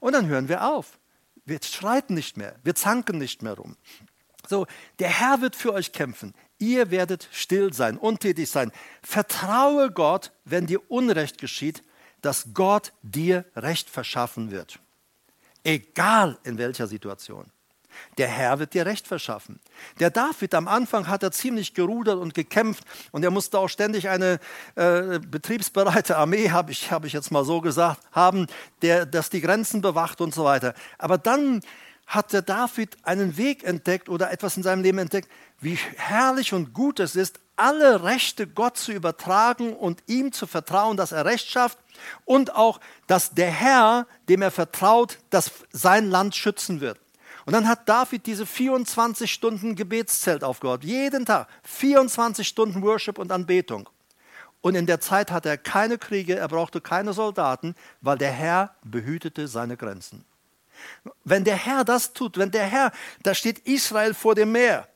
[0.00, 0.98] Und dann hören wir auf.
[1.44, 3.76] Wir streiten nicht mehr, wir zanken nicht mehr rum.
[4.48, 4.66] So,
[4.98, 6.34] der Herr wird für euch kämpfen.
[6.58, 8.72] Ihr werdet still sein, untätig sein.
[9.02, 11.82] Vertraue Gott, wenn dir Unrecht geschieht,
[12.22, 14.80] dass Gott dir Recht verschaffen wird.
[15.64, 17.50] Egal in welcher Situation.
[18.18, 19.60] Der Herr wird dir Recht verschaffen.
[20.00, 24.08] Der David am Anfang hat er ziemlich gerudert und gekämpft und er musste auch ständig
[24.08, 24.38] eine
[24.74, 28.46] äh, betriebsbereite Armee, habe ich, hab ich jetzt mal so gesagt, haben,
[28.82, 30.74] der, dass die Grenzen bewacht und so weiter.
[30.98, 31.60] Aber dann
[32.06, 35.28] hat der David einen Weg entdeckt oder etwas in seinem Leben entdeckt,
[35.60, 40.96] wie herrlich und gut es ist, alle Rechte Gott zu übertragen und ihm zu vertrauen,
[40.96, 41.78] dass er Recht schafft
[42.24, 47.00] und auch, dass der Herr, dem er vertraut, dass sein Land schützen wird.
[47.46, 53.30] Und dann hat David diese 24 Stunden Gebetszelt aufgehört, jeden Tag 24 Stunden Worship und
[53.30, 53.88] Anbetung.
[54.60, 58.74] Und in der Zeit hatte er keine Kriege, er brauchte keine Soldaten, weil der Herr
[58.82, 60.24] behütete seine Grenzen.
[61.22, 62.90] Wenn der Herr das tut, wenn der Herr,
[63.22, 64.88] da steht Israel vor dem Meer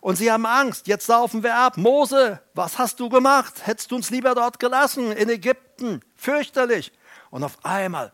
[0.00, 1.76] und sie haben Angst, jetzt saufen wir ab.
[1.76, 3.66] Mose, was hast du gemacht?
[3.66, 6.02] Hättest du uns lieber dort gelassen, in Ägypten?
[6.14, 6.92] Fürchterlich.
[7.30, 8.12] Und auf einmal,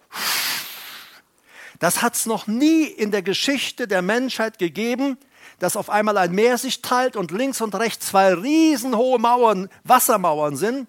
[1.79, 5.19] das hat es noch nie in der Geschichte der Menschheit gegeben,
[5.59, 10.57] dass auf einmal ein Meer sich teilt und links und rechts zwei riesenhohe Mauern, Wassermauern
[10.57, 10.89] sind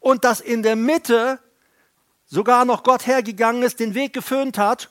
[0.00, 1.38] und dass in der Mitte
[2.26, 4.90] sogar noch Gott hergegangen ist, den Weg geföhnt hat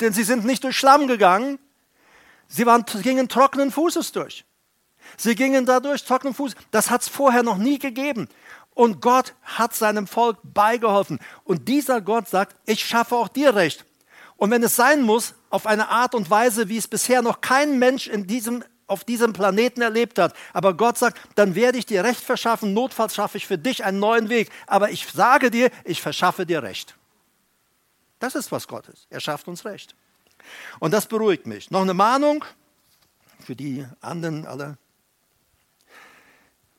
[0.00, 1.58] denn sie sind nicht durch Schlamm gegangen,
[2.52, 4.44] Sie waren, gingen trockenen Fußes durch.
[5.16, 6.56] Sie gingen dadurch trockenen Fußes.
[6.72, 8.28] Das hat es vorher noch nie gegeben.
[8.74, 11.20] Und Gott hat seinem Volk beigeholfen.
[11.44, 13.84] Und dieser Gott sagt, ich schaffe auch dir Recht.
[14.40, 17.78] Und wenn es sein muss, auf eine Art und Weise, wie es bisher noch kein
[17.78, 20.34] Mensch in diesem, auf diesem Planeten erlebt hat.
[20.54, 23.98] Aber Gott sagt, dann werde ich dir Recht verschaffen, notfalls schaffe ich für dich einen
[23.98, 24.48] neuen Weg.
[24.66, 26.96] Aber ich sage dir, ich verschaffe dir Recht.
[28.18, 29.06] Das ist, was Gott ist.
[29.10, 29.94] Er schafft uns Recht.
[30.78, 31.70] Und das beruhigt mich.
[31.70, 32.42] Noch eine Mahnung
[33.40, 34.78] für die anderen alle.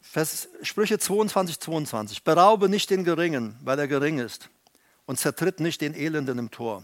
[0.02, 2.24] Vers, Sprüche 22, 22.
[2.24, 4.50] Beraube nicht den Geringen, weil er gering ist,
[5.06, 6.84] und zertritt nicht den Elenden im Tor.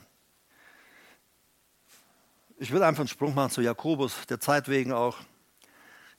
[2.59, 5.19] Ich will einfach einen Sprung machen zu Jakobus, der Zeit wegen auch.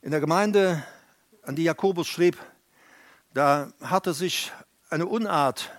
[0.01, 0.81] In der Gemeinde,
[1.43, 2.37] an die Jakobus schrieb,
[3.33, 4.53] da hatte sich
[4.89, 5.69] eine Unart,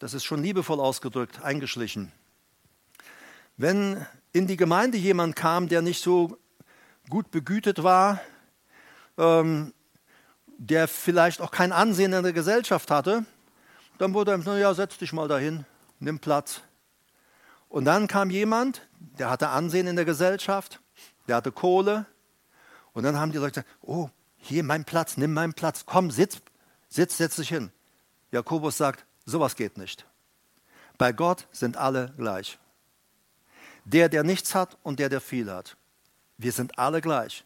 [0.00, 2.10] das ist schon liebevoll ausgedrückt, eingeschlichen.
[3.56, 6.36] Wenn in die Gemeinde jemand kam, der nicht so
[7.08, 8.20] gut begütet war,
[9.18, 9.72] ähm,
[10.58, 13.24] der vielleicht auch kein Ansehen in der Gesellschaft hatte,
[13.98, 15.64] dann wurde er, ja, setz dich mal dahin,
[16.00, 16.60] nimm Platz.
[17.68, 20.80] Und dann kam jemand, der hatte Ansehen in der Gesellschaft,
[21.26, 22.06] der hatte Kohle.
[22.92, 26.40] Und dann haben die Leute gesagt, oh, hier mein Platz, nimm meinen Platz, komm, sitz,
[26.88, 27.70] sitz, setz dich hin.
[28.30, 30.06] Jakobus sagt, sowas geht nicht.
[30.98, 32.58] Bei Gott sind alle gleich.
[33.84, 35.76] Der, der nichts hat und der, der viel hat.
[36.36, 37.44] Wir sind alle gleich.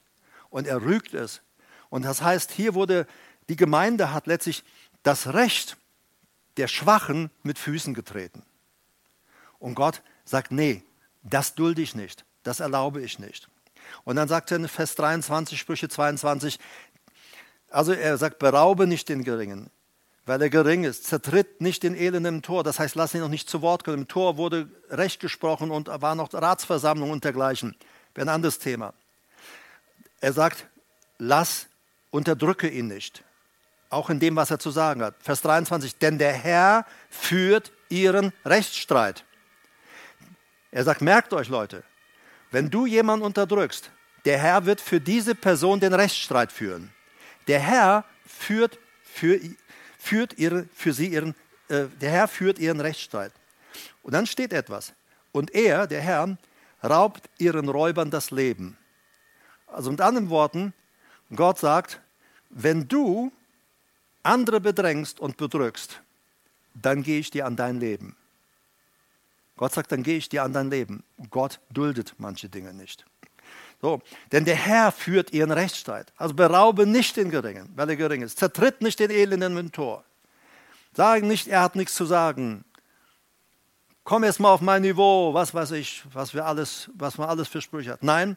[0.51, 1.41] Und er rügt es.
[1.89, 3.07] Und das heißt, hier wurde,
[3.49, 4.65] die Gemeinde hat letztlich
[5.03, 5.77] das Recht
[6.57, 8.43] der Schwachen mit Füßen getreten.
[9.59, 10.83] Und Gott sagt, nee,
[11.25, 13.49] das dulde ich nicht, das erlaube ich nicht.
[14.05, 16.59] Und dann sagt er in Vers 23, Sprüche 22,
[17.71, 19.69] also er sagt, beraube nicht den Geringen,
[20.27, 21.05] weil er gering ist.
[21.05, 22.63] Zertritt nicht den Elenden Tor.
[22.63, 23.99] Das heißt, lass ihn noch nicht zu Wort kommen.
[23.99, 27.75] Im Tor wurde Recht gesprochen und war noch Ratsversammlung und dergleichen.
[28.15, 28.95] Wäre ein anderes Thema.
[30.21, 30.69] Er sagt,
[31.19, 31.67] lass,
[32.11, 33.25] unterdrücke ihn nicht.
[33.91, 35.17] Auch in dem, was er zu sagen hat.
[35.21, 39.25] Vers 23, denn der Herr führt ihren Rechtsstreit.
[40.75, 41.85] Er sagt, merkt euch Leute,
[42.51, 43.93] wenn du jemanden unterdrückst,
[44.25, 46.93] der Herr wird für diese Person den Rechtsstreit führen.
[47.47, 49.39] Der Herr führt für
[49.99, 51.37] führt ihre, für sie ihren,
[51.69, 53.31] äh, der Herr führt ihren Rechtsstreit.
[54.03, 54.95] Und dann steht etwas.
[55.31, 56.37] Und er, der Herr,
[56.83, 58.77] raubt ihren Räubern das Leben.
[59.69, 60.75] Also mit anderen Worten,
[61.37, 62.01] Gott sagt,
[62.51, 63.31] wenn du
[64.25, 66.01] andere bedrängst und bedrückst,
[66.75, 68.17] dann gehe ich dir an dein Leben.
[69.57, 71.05] Gott sagt, dann gehe ich dir an dein Leben.
[71.31, 73.05] Gott duldet manche Dinge nicht.
[73.81, 74.01] So,
[74.33, 76.13] denn der Herr führt ihren Rechtsstreit.
[76.17, 78.39] Also beraube nicht den Geringen, weil er gering ist.
[78.39, 80.05] Zertritt nicht den Elenden mit dem Tor.
[80.95, 82.65] Sagen nicht, er hat nichts zu sagen.
[84.05, 87.49] Komm erst mal auf mein Niveau, was weiß ich, was wir alles, was man alles
[87.49, 88.03] für Sprüche hat.
[88.03, 88.37] Nein,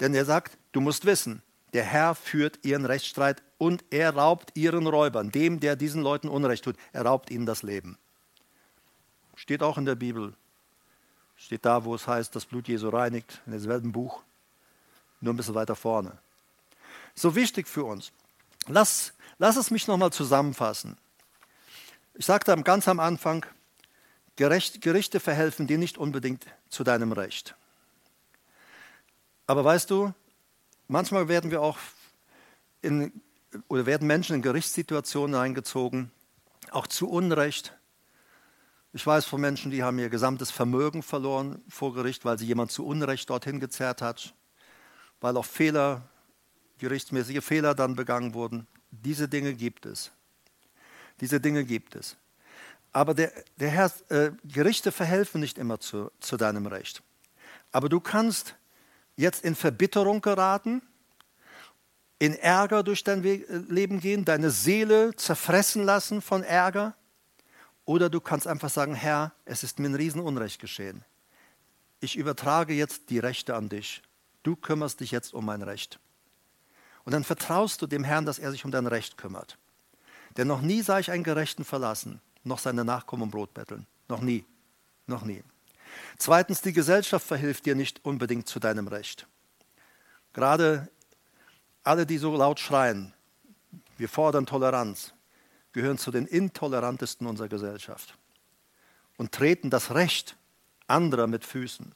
[0.00, 1.42] denn er sagt, du musst wissen,
[1.72, 6.64] der Herr führt ihren Rechtsstreit und er raubt ihren Räubern, dem, der diesen Leuten Unrecht
[6.64, 7.98] tut, er raubt ihnen das Leben.
[9.34, 10.34] Steht auch in der Bibel.
[11.38, 14.22] Steht da, wo es heißt, das Blut Jesu reinigt, in demselben Buch
[15.20, 16.18] nur ein bisschen weiter vorne.
[17.14, 18.12] So wichtig für uns.
[18.66, 20.96] Lass, lass es mich nochmal zusammenfassen.
[22.14, 23.46] Ich sagte ganz am Anfang,
[24.38, 27.56] Gerecht, Gerichte verhelfen dir nicht unbedingt zu deinem Recht.
[29.48, 30.14] Aber weißt du,
[30.86, 31.76] manchmal werden wir auch
[32.82, 33.20] in,
[33.66, 36.12] oder werden Menschen in Gerichtssituationen eingezogen,
[36.70, 37.76] auch zu Unrecht.
[38.98, 42.72] Ich weiß von Menschen, die haben ihr gesamtes Vermögen verloren vor Gericht, weil sie jemand
[42.72, 44.34] zu Unrecht dorthin gezerrt hat
[45.20, 46.02] weil auch Fehler,
[46.78, 48.66] gerichtsmäßige Fehler dann begangen wurden.
[48.90, 50.10] Diese Dinge gibt es.
[51.20, 52.16] Diese Dinge gibt es.
[52.92, 57.02] Aber der, der Herr, äh, Gerichte verhelfen nicht immer zu, zu deinem Recht.
[57.72, 58.54] Aber du kannst
[59.16, 60.80] jetzt in Verbitterung geraten,
[62.18, 66.94] in Ärger durch dein äh, Leben gehen, deine Seele zerfressen lassen von Ärger.
[67.88, 71.04] Oder du kannst einfach sagen, Herr, es ist mir ein Riesenunrecht geschehen.
[72.00, 74.02] Ich übertrage jetzt die Rechte an dich
[74.48, 76.00] du kümmerst dich jetzt um mein Recht.
[77.04, 79.58] Und dann vertraust du dem Herrn, dass er sich um dein Recht kümmert.
[80.36, 83.86] Denn noch nie sah ich einen Gerechten verlassen, noch seine Nachkommen um Brot betteln.
[84.08, 84.44] Noch nie.
[85.06, 85.42] Noch nie.
[86.18, 89.26] Zweitens, die Gesellschaft verhilft dir nicht unbedingt zu deinem Recht.
[90.32, 90.88] Gerade
[91.82, 93.12] alle, die so laut schreien,
[93.96, 95.12] wir fordern Toleranz,
[95.78, 98.18] gehören zu den intolerantesten unserer Gesellschaft
[99.16, 100.36] und treten das Recht
[100.88, 101.92] anderer mit Füßen.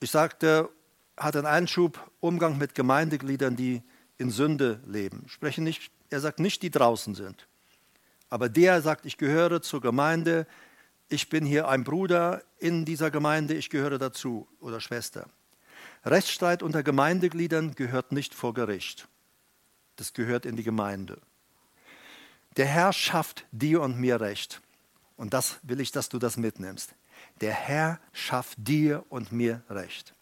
[0.00, 0.70] Ich sagte,
[1.18, 3.82] hat einen Einschub, Umgang mit Gemeindegliedern, die
[4.16, 5.24] in Sünde leben.
[5.28, 7.46] Sprechen nicht, er sagt nicht, die draußen sind.
[8.30, 10.46] Aber der sagt, ich gehöre zur Gemeinde,
[11.10, 15.28] ich bin hier ein Bruder in dieser Gemeinde, ich gehöre dazu oder Schwester.
[16.06, 19.08] Rechtsstreit unter Gemeindegliedern gehört nicht vor Gericht.
[19.96, 21.20] Das gehört in die Gemeinde.
[22.56, 24.60] Der Herr schafft dir und mir Recht.
[25.16, 26.94] Und das will ich, dass du das mitnimmst.
[27.40, 30.14] Der Herr schafft dir und mir Recht.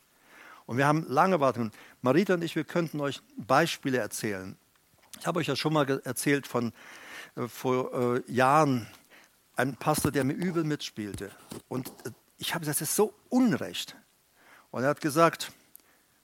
[0.66, 1.72] Und wir haben lange warten.
[2.00, 4.56] Marita und ich, wir könnten euch Beispiele erzählen.
[5.18, 6.72] Ich habe euch ja schon mal erzählt von
[7.36, 8.86] äh, vor äh, Jahren
[9.56, 11.30] einem Pastor, der mir übel mitspielte.
[11.68, 13.96] Und äh, ich habe gesagt, das ist so Unrecht.
[14.70, 15.52] Und er hat gesagt,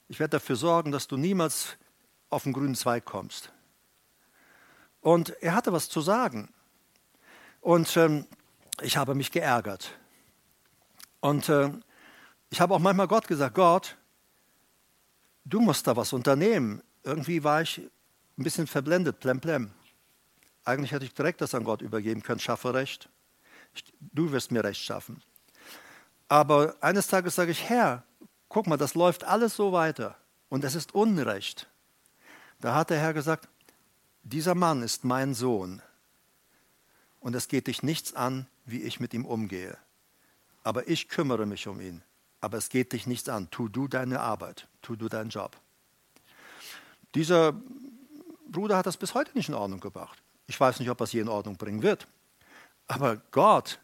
[0.07, 1.77] ich werde dafür sorgen, dass du niemals
[2.29, 3.51] auf den grünen Zweig kommst.
[5.01, 6.53] Und er hatte was zu sagen.
[7.61, 8.25] Und ähm,
[8.81, 9.97] ich habe mich geärgert.
[11.19, 11.71] Und äh,
[12.49, 13.97] ich habe auch manchmal Gott gesagt, Gott,
[15.45, 16.81] du musst da was unternehmen.
[17.03, 19.71] Irgendwie war ich ein bisschen verblendet, plemplem.
[20.63, 23.09] Eigentlich hätte ich direkt das an Gott übergeben können, schaffe Recht.
[23.73, 25.21] Ich, du wirst mir Recht schaffen.
[26.27, 28.03] Aber eines Tages sage ich, Herr,
[28.47, 30.15] guck mal, das läuft alles so weiter
[30.49, 31.67] und es ist Unrecht.
[32.59, 33.47] Da hat der Herr gesagt,
[34.23, 35.81] dieser Mann ist mein Sohn
[37.19, 39.77] und es geht dich nichts an, wie ich mit ihm umgehe.
[40.63, 42.03] Aber ich kümmere mich um ihn.
[42.41, 43.49] Aber es geht dich nichts an.
[43.51, 45.57] Tu du deine Arbeit, tu du deinen Job.
[47.15, 47.53] Dieser
[48.47, 50.21] Bruder hat das bis heute nicht in Ordnung gebracht.
[50.47, 52.07] Ich weiß nicht, ob er es je in Ordnung bringen wird.
[52.87, 53.79] Aber Gott,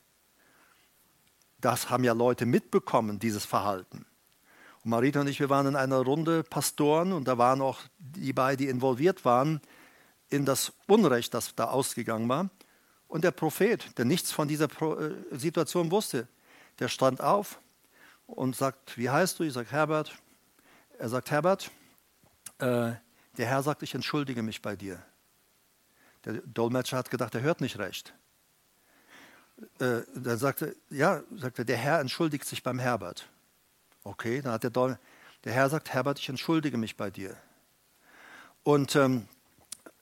[1.60, 4.06] das haben ja Leute mitbekommen, dieses Verhalten.
[4.84, 8.34] Und Marita und ich, wir waren in einer Runde Pastoren und da waren auch die
[8.34, 9.62] beiden, die involviert waren
[10.36, 12.50] in das Unrecht, das da ausgegangen war.
[13.08, 16.28] Und der Prophet, der nichts von dieser äh, Situation wusste,
[16.80, 17.60] der stand auf
[18.28, 19.44] und sagt, wie heißt du?
[19.44, 20.12] Ich sage Herbert.
[20.98, 21.72] Er sagt, Herbert,
[22.60, 22.94] äh,
[23.38, 25.02] der Herr sagt, ich entschuldige mich bei dir.
[26.26, 28.14] Der Dolmetscher hat gedacht, er hört nicht recht.
[29.80, 33.30] Äh, dann sagte, ja, sagte, der Herr entschuldigt sich beim Herbert.
[34.04, 34.98] Okay, dann hat der, Dol
[35.44, 37.38] der Herr sagt, Herbert, ich entschuldige mich bei dir.
[38.64, 39.28] Und ähm,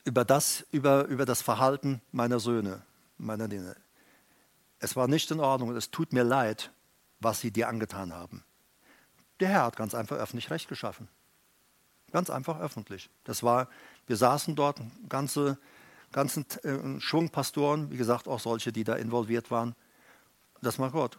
[0.03, 2.81] über, das, über, über das Verhalten meiner Söhne,
[3.17, 3.75] meiner Dinge.
[4.79, 6.71] Es war nicht in Ordnung und es tut mir leid,
[7.19, 8.43] was sie dir angetan haben.
[9.39, 11.07] Der Herr hat ganz einfach öffentlich Recht geschaffen.
[12.11, 13.09] Ganz einfach öffentlich.
[13.23, 13.69] Das war,
[14.05, 15.57] wir saßen dort, ganze,
[16.11, 19.75] ganzen äh, Schwung Pastoren, wie gesagt, auch solche, die da involviert waren.
[20.61, 21.17] Das war Gott.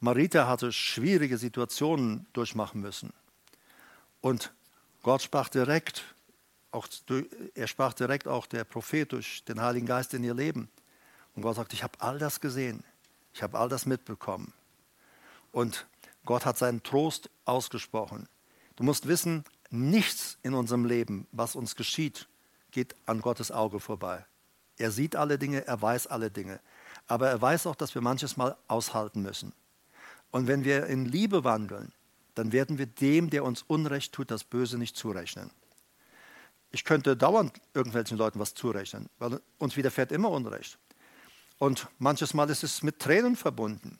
[0.00, 3.12] Marita hatte schwierige Situationen durchmachen müssen.
[4.20, 4.52] Und
[5.02, 6.04] Gott sprach direkt,
[6.70, 6.88] auch,
[7.54, 10.68] er sprach direkt auch der Prophet durch den Heiligen Geist in ihr Leben.
[11.34, 12.84] Und Gott sagt, ich habe all das gesehen,
[13.32, 14.52] ich habe all das mitbekommen.
[15.52, 15.86] Und
[16.24, 18.28] Gott hat seinen Trost ausgesprochen.
[18.76, 22.28] Du musst wissen, nichts in unserem Leben, was uns geschieht,
[22.70, 24.24] geht an Gottes Auge vorbei.
[24.76, 26.60] Er sieht alle Dinge, er weiß alle Dinge.
[27.06, 29.52] Aber er weiß auch, dass wir manches Mal aushalten müssen.
[30.30, 31.92] Und wenn wir in Liebe wandeln,
[32.34, 35.50] dann werden wir dem, der uns Unrecht tut, das Böse nicht zurechnen.
[36.70, 40.78] Ich könnte dauernd irgendwelchen Leuten was zurechnen, weil uns widerfährt immer Unrecht.
[41.58, 43.98] Und manches Mal ist es mit Tränen verbunden.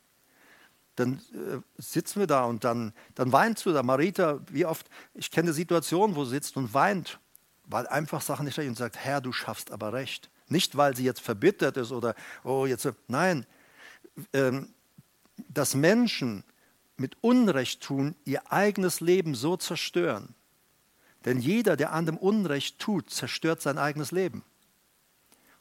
[0.97, 3.83] Dann äh, sitzen wir da und dann, dann weint du da.
[3.83, 7.19] Marita, wie oft, ich kenne Situationen, wo sie sitzt und weint,
[7.65, 10.31] weil einfach Sachen nicht recht und sagt, Herr, du schaffst aber recht.
[10.49, 13.47] Nicht, weil sie jetzt verbittert ist oder, oh, jetzt, nein.
[14.33, 14.75] Ähm,
[15.49, 16.43] dass Menschen
[16.97, 20.35] mit Unrecht tun, ihr eigenes Leben so zerstören.
[21.25, 24.45] Denn jeder, der anderem Unrecht tut, zerstört sein eigenes Leben.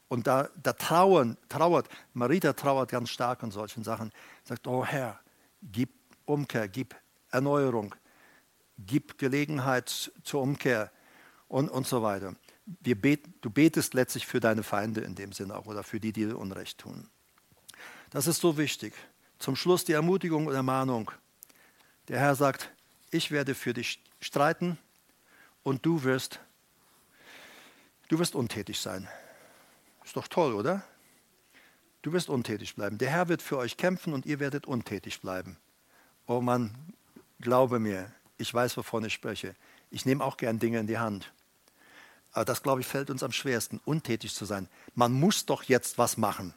[0.08, 4.12] Und da, da trauern, trauert, Marita trauert ganz stark an solchen Sachen.
[4.44, 5.20] Sagt, oh Herr,
[5.62, 5.90] gib
[6.26, 6.96] Umkehr, gib
[7.32, 7.96] Erneuerung,
[8.78, 10.92] gib Gelegenheit zur Umkehr
[11.48, 12.36] und, und so weiter.
[12.66, 16.26] Bet, du betest letztlich für deine Feinde in dem Sinne auch oder für die, die
[16.26, 17.10] dir Unrecht tun.
[18.10, 18.94] Das ist so wichtig.
[19.40, 21.12] Zum Schluss die Ermutigung und Ermahnung.
[22.08, 22.72] Der Herr sagt,
[23.12, 24.78] ich werde für dich streiten
[25.68, 26.40] und du wirst,
[28.08, 29.06] du wirst untätig sein.
[30.06, 30.82] Ist doch toll, oder?
[32.04, 32.98] Du wirst untätig bleiben.
[32.98, 35.58] Der Herr wird für euch kämpfen und ihr werdet untätig bleiben.
[36.26, 36.74] Oh Mann,
[37.42, 39.56] glaube mir, ich weiß, wovon ich spreche.
[39.92, 41.34] Ich nehme auch gern Dinge in die Hand.
[42.32, 44.70] Aber das, glaube ich, fällt uns am schwersten, untätig zu sein.
[44.96, 46.54] Man muss doch jetzt was machen.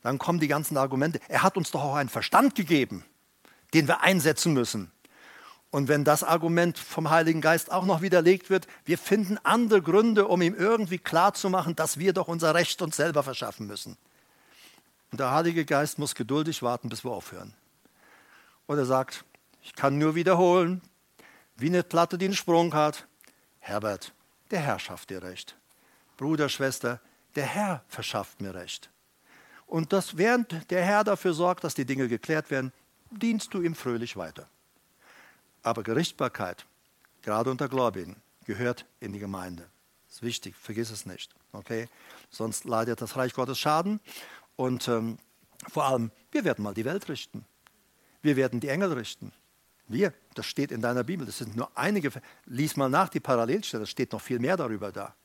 [0.00, 1.20] Dann kommen die ganzen Argumente.
[1.28, 3.04] Er hat uns doch auch einen Verstand gegeben,
[3.74, 4.90] den wir einsetzen müssen.
[5.70, 10.26] Und wenn das Argument vom Heiligen Geist auch noch widerlegt wird, wir finden andere Gründe,
[10.26, 13.96] um ihm irgendwie klarzumachen, dass wir doch unser Recht uns selber verschaffen müssen.
[15.12, 17.54] Und der Heilige Geist muss geduldig warten, bis wir aufhören.
[18.66, 19.24] Und er sagt,
[19.62, 20.82] ich kann nur wiederholen,
[21.56, 23.06] wie eine Platte, die einen Sprung hat.
[23.60, 24.12] Herbert,
[24.50, 25.56] der Herr schafft dir Recht.
[26.16, 27.00] Bruder, Schwester,
[27.36, 28.90] der Herr verschafft mir Recht.
[29.66, 32.72] Und das, während der Herr dafür sorgt, dass die Dinge geklärt werden,
[33.10, 34.48] dienst du ihm fröhlich weiter.
[35.62, 36.66] Aber Gerichtsbarkeit,
[37.22, 39.68] gerade unter Gläubigen, gehört in die Gemeinde.
[40.06, 41.34] Das ist wichtig, vergiss es nicht.
[41.52, 41.88] Okay?
[42.30, 44.00] Sonst leidet das Reich Gottes Schaden.
[44.56, 45.18] Und ähm,
[45.68, 47.44] vor allem, wir werden mal die Welt richten.
[48.22, 49.32] Wir werden die Engel richten.
[49.88, 52.12] Wir, das steht in deiner Bibel, das sind nur einige,
[52.46, 55.16] lies mal nach die Parallelstelle, da steht noch viel mehr darüber da.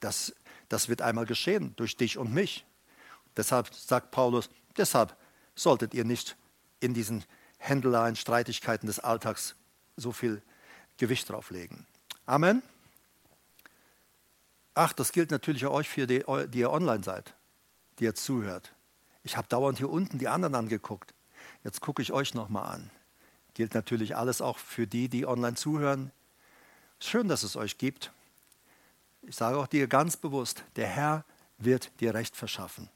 [0.00, 0.34] Das,
[0.68, 2.66] das wird einmal geschehen durch dich und mich.
[3.36, 5.16] Deshalb sagt Paulus, deshalb
[5.54, 6.36] solltet ihr nicht
[6.80, 7.24] in diesen
[7.58, 9.54] Händeleien, Streitigkeiten des Alltags
[9.96, 10.42] so viel
[10.98, 11.86] Gewicht drauflegen.
[12.26, 12.62] Amen.
[14.74, 17.34] Ach, das gilt natürlich auch euch, für die, die ihr online seid,
[17.98, 18.72] die ihr zuhört.
[19.22, 21.14] Ich habe dauernd hier unten die anderen angeguckt.
[21.64, 22.90] Jetzt gucke ich euch nochmal an.
[23.54, 26.12] Gilt natürlich alles auch für die, die online zuhören.
[27.00, 28.12] Schön, dass es euch gibt.
[29.22, 31.24] Ich sage auch dir ganz bewusst, der Herr
[31.58, 32.90] wird dir Recht verschaffen.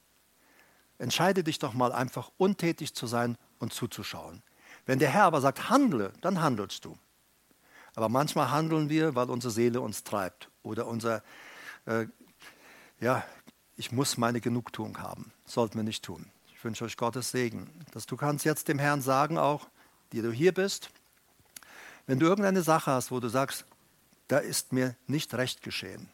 [0.99, 4.43] Entscheide dich doch mal einfach untätig zu sein und zuzuschauen.
[4.91, 6.99] Wenn der Herr aber sagt, handle, dann handelst du.
[7.95, 11.23] Aber manchmal handeln wir, weil unsere Seele uns treibt oder unser,
[11.87, 12.07] äh,
[12.99, 13.25] ja,
[13.77, 15.33] ich muss meine Genugtuung haben.
[15.45, 16.27] Sollten wir nicht tun.
[16.53, 19.69] Ich wünsche euch Gottes Segen, dass du kannst jetzt dem Herrn sagen, auch
[20.11, 20.91] die du hier bist,
[22.09, 23.67] wenn du irgendeine Sache hast, wo du sagst,
[24.27, 26.09] da ist mir nicht recht geschehen,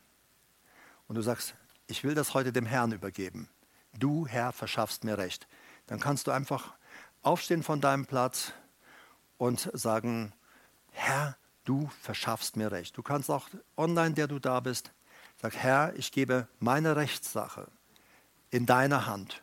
[1.09, 1.55] und du sagst,
[1.87, 3.49] ich will das heute dem Herrn übergeben,
[3.99, 5.49] du Herr verschaffst mir recht,
[5.87, 6.75] dann kannst du einfach
[7.23, 8.53] aufstehen von deinem Platz
[9.39, 10.33] und sagen,
[10.91, 12.97] Herr, du verschaffst mir Recht.
[12.97, 14.93] Du kannst auch online, der du da bist,
[15.41, 17.69] sagen, Herr, ich gebe meine Rechtssache
[18.51, 19.43] in deine Hand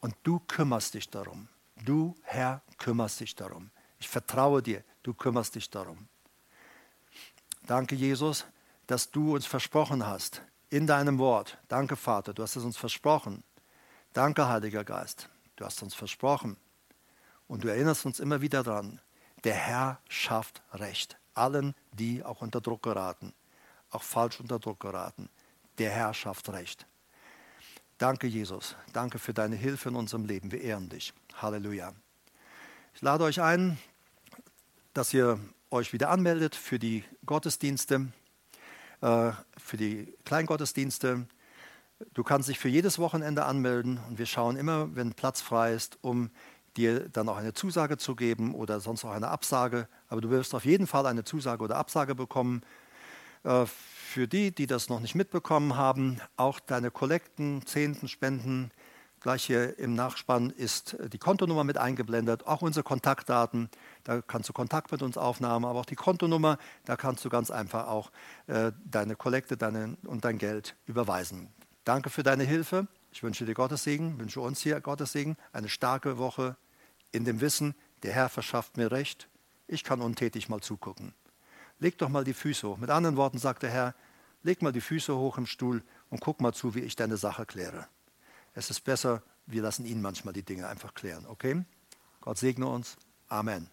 [0.00, 1.48] und du kümmerst dich darum.
[1.84, 3.70] Du, Herr, kümmerst dich darum.
[3.98, 6.08] Ich vertraue dir, du kümmerst dich darum.
[7.66, 8.44] Danke, Jesus,
[8.86, 11.58] dass du uns versprochen hast in deinem Wort.
[11.68, 13.44] Danke, Vater, du hast es uns versprochen.
[14.12, 16.56] Danke, Heiliger Geist, du hast uns versprochen.
[17.52, 18.98] Und du erinnerst uns immer wieder daran,
[19.44, 21.18] der Herr schafft Recht.
[21.34, 23.34] Allen, die auch unter Druck geraten,
[23.90, 25.28] auch falsch unter Druck geraten.
[25.76, 26.86] Der Herr schafft Recht.
[27.98, 28.74] Danke, Jesus.
[28.94, 30.50] Danke für deine Hilfe in unserem Leben.
[30.50, 31.12] Wir ehren dich.
[31.42, 31.92] Halleluja.
[32.94, 33.76] Ich lade euch ein,
[34.94, 35.38] dass ihr
[35.70, 38.06] euch wieder anmeldet für die Gottesdienste,
[39.02, 41.26] äh, für die Kleingottesdienste.
[42.14, 45.98] Du kannst dich für jedes Wochenende anmelden und wir schauen immer, wenn Platz frei ist,
[46.00, 46.30] um
[46.76, 49.88] dir dann auch eine Zusage zu geben oder sonst auch eine Absage.
[50.08, 52.62] Aber du wirst auf jeden Fall eine Zusage oder Absage bekommen.
[53.44, 58.70] Äh, für die, die das noch nicht mitbekommen haben, auch deine Kollekten, Zehnten, Spenden,
[59.22, 63.70] gleich hier im Nachspann ist die Kontonummer mit eingeblendet, auch unsere Kontaktdaten.
[64.04, 67.50] Da kannst du Kontakt mit uns aufnehmen, aber auch die Kontonummer, da kannst du ganz
[67.50, 68.10] einfach auch
[68.48, 71.48] äh, deine Kollekte deine, und dein Geld überweisen.
[71.84, 72.86] Danke für deine Hilfe.
[73.12, 76.56] Ich wünsche dir Gottes Segen, wünsche uns hier Gottes Segen, eine starke Woche
[77.12, 79.28] in dem Wissen, der Herr verschafft mir Recht,
[79.68, 81.12] ich kann untätig mal zugucken.
[81.78, 82.78] Leg doch mal die Füße hoch.
[82.78, 83.94] Mit anderen Worten sagt der Herr,
[84.42, 87.44] leg mal die Füße hoch im Stuhl und guck mal zu, wie ich deine Sache
[87.44, 87.86] kläre.
[88.54, 91.64] Es ist besser, wir lassen ihn manchmal die Dinge einfach klären, okay?
[92.22, 92.96] Gott segne uns.
[93.28, 93.68] Amen.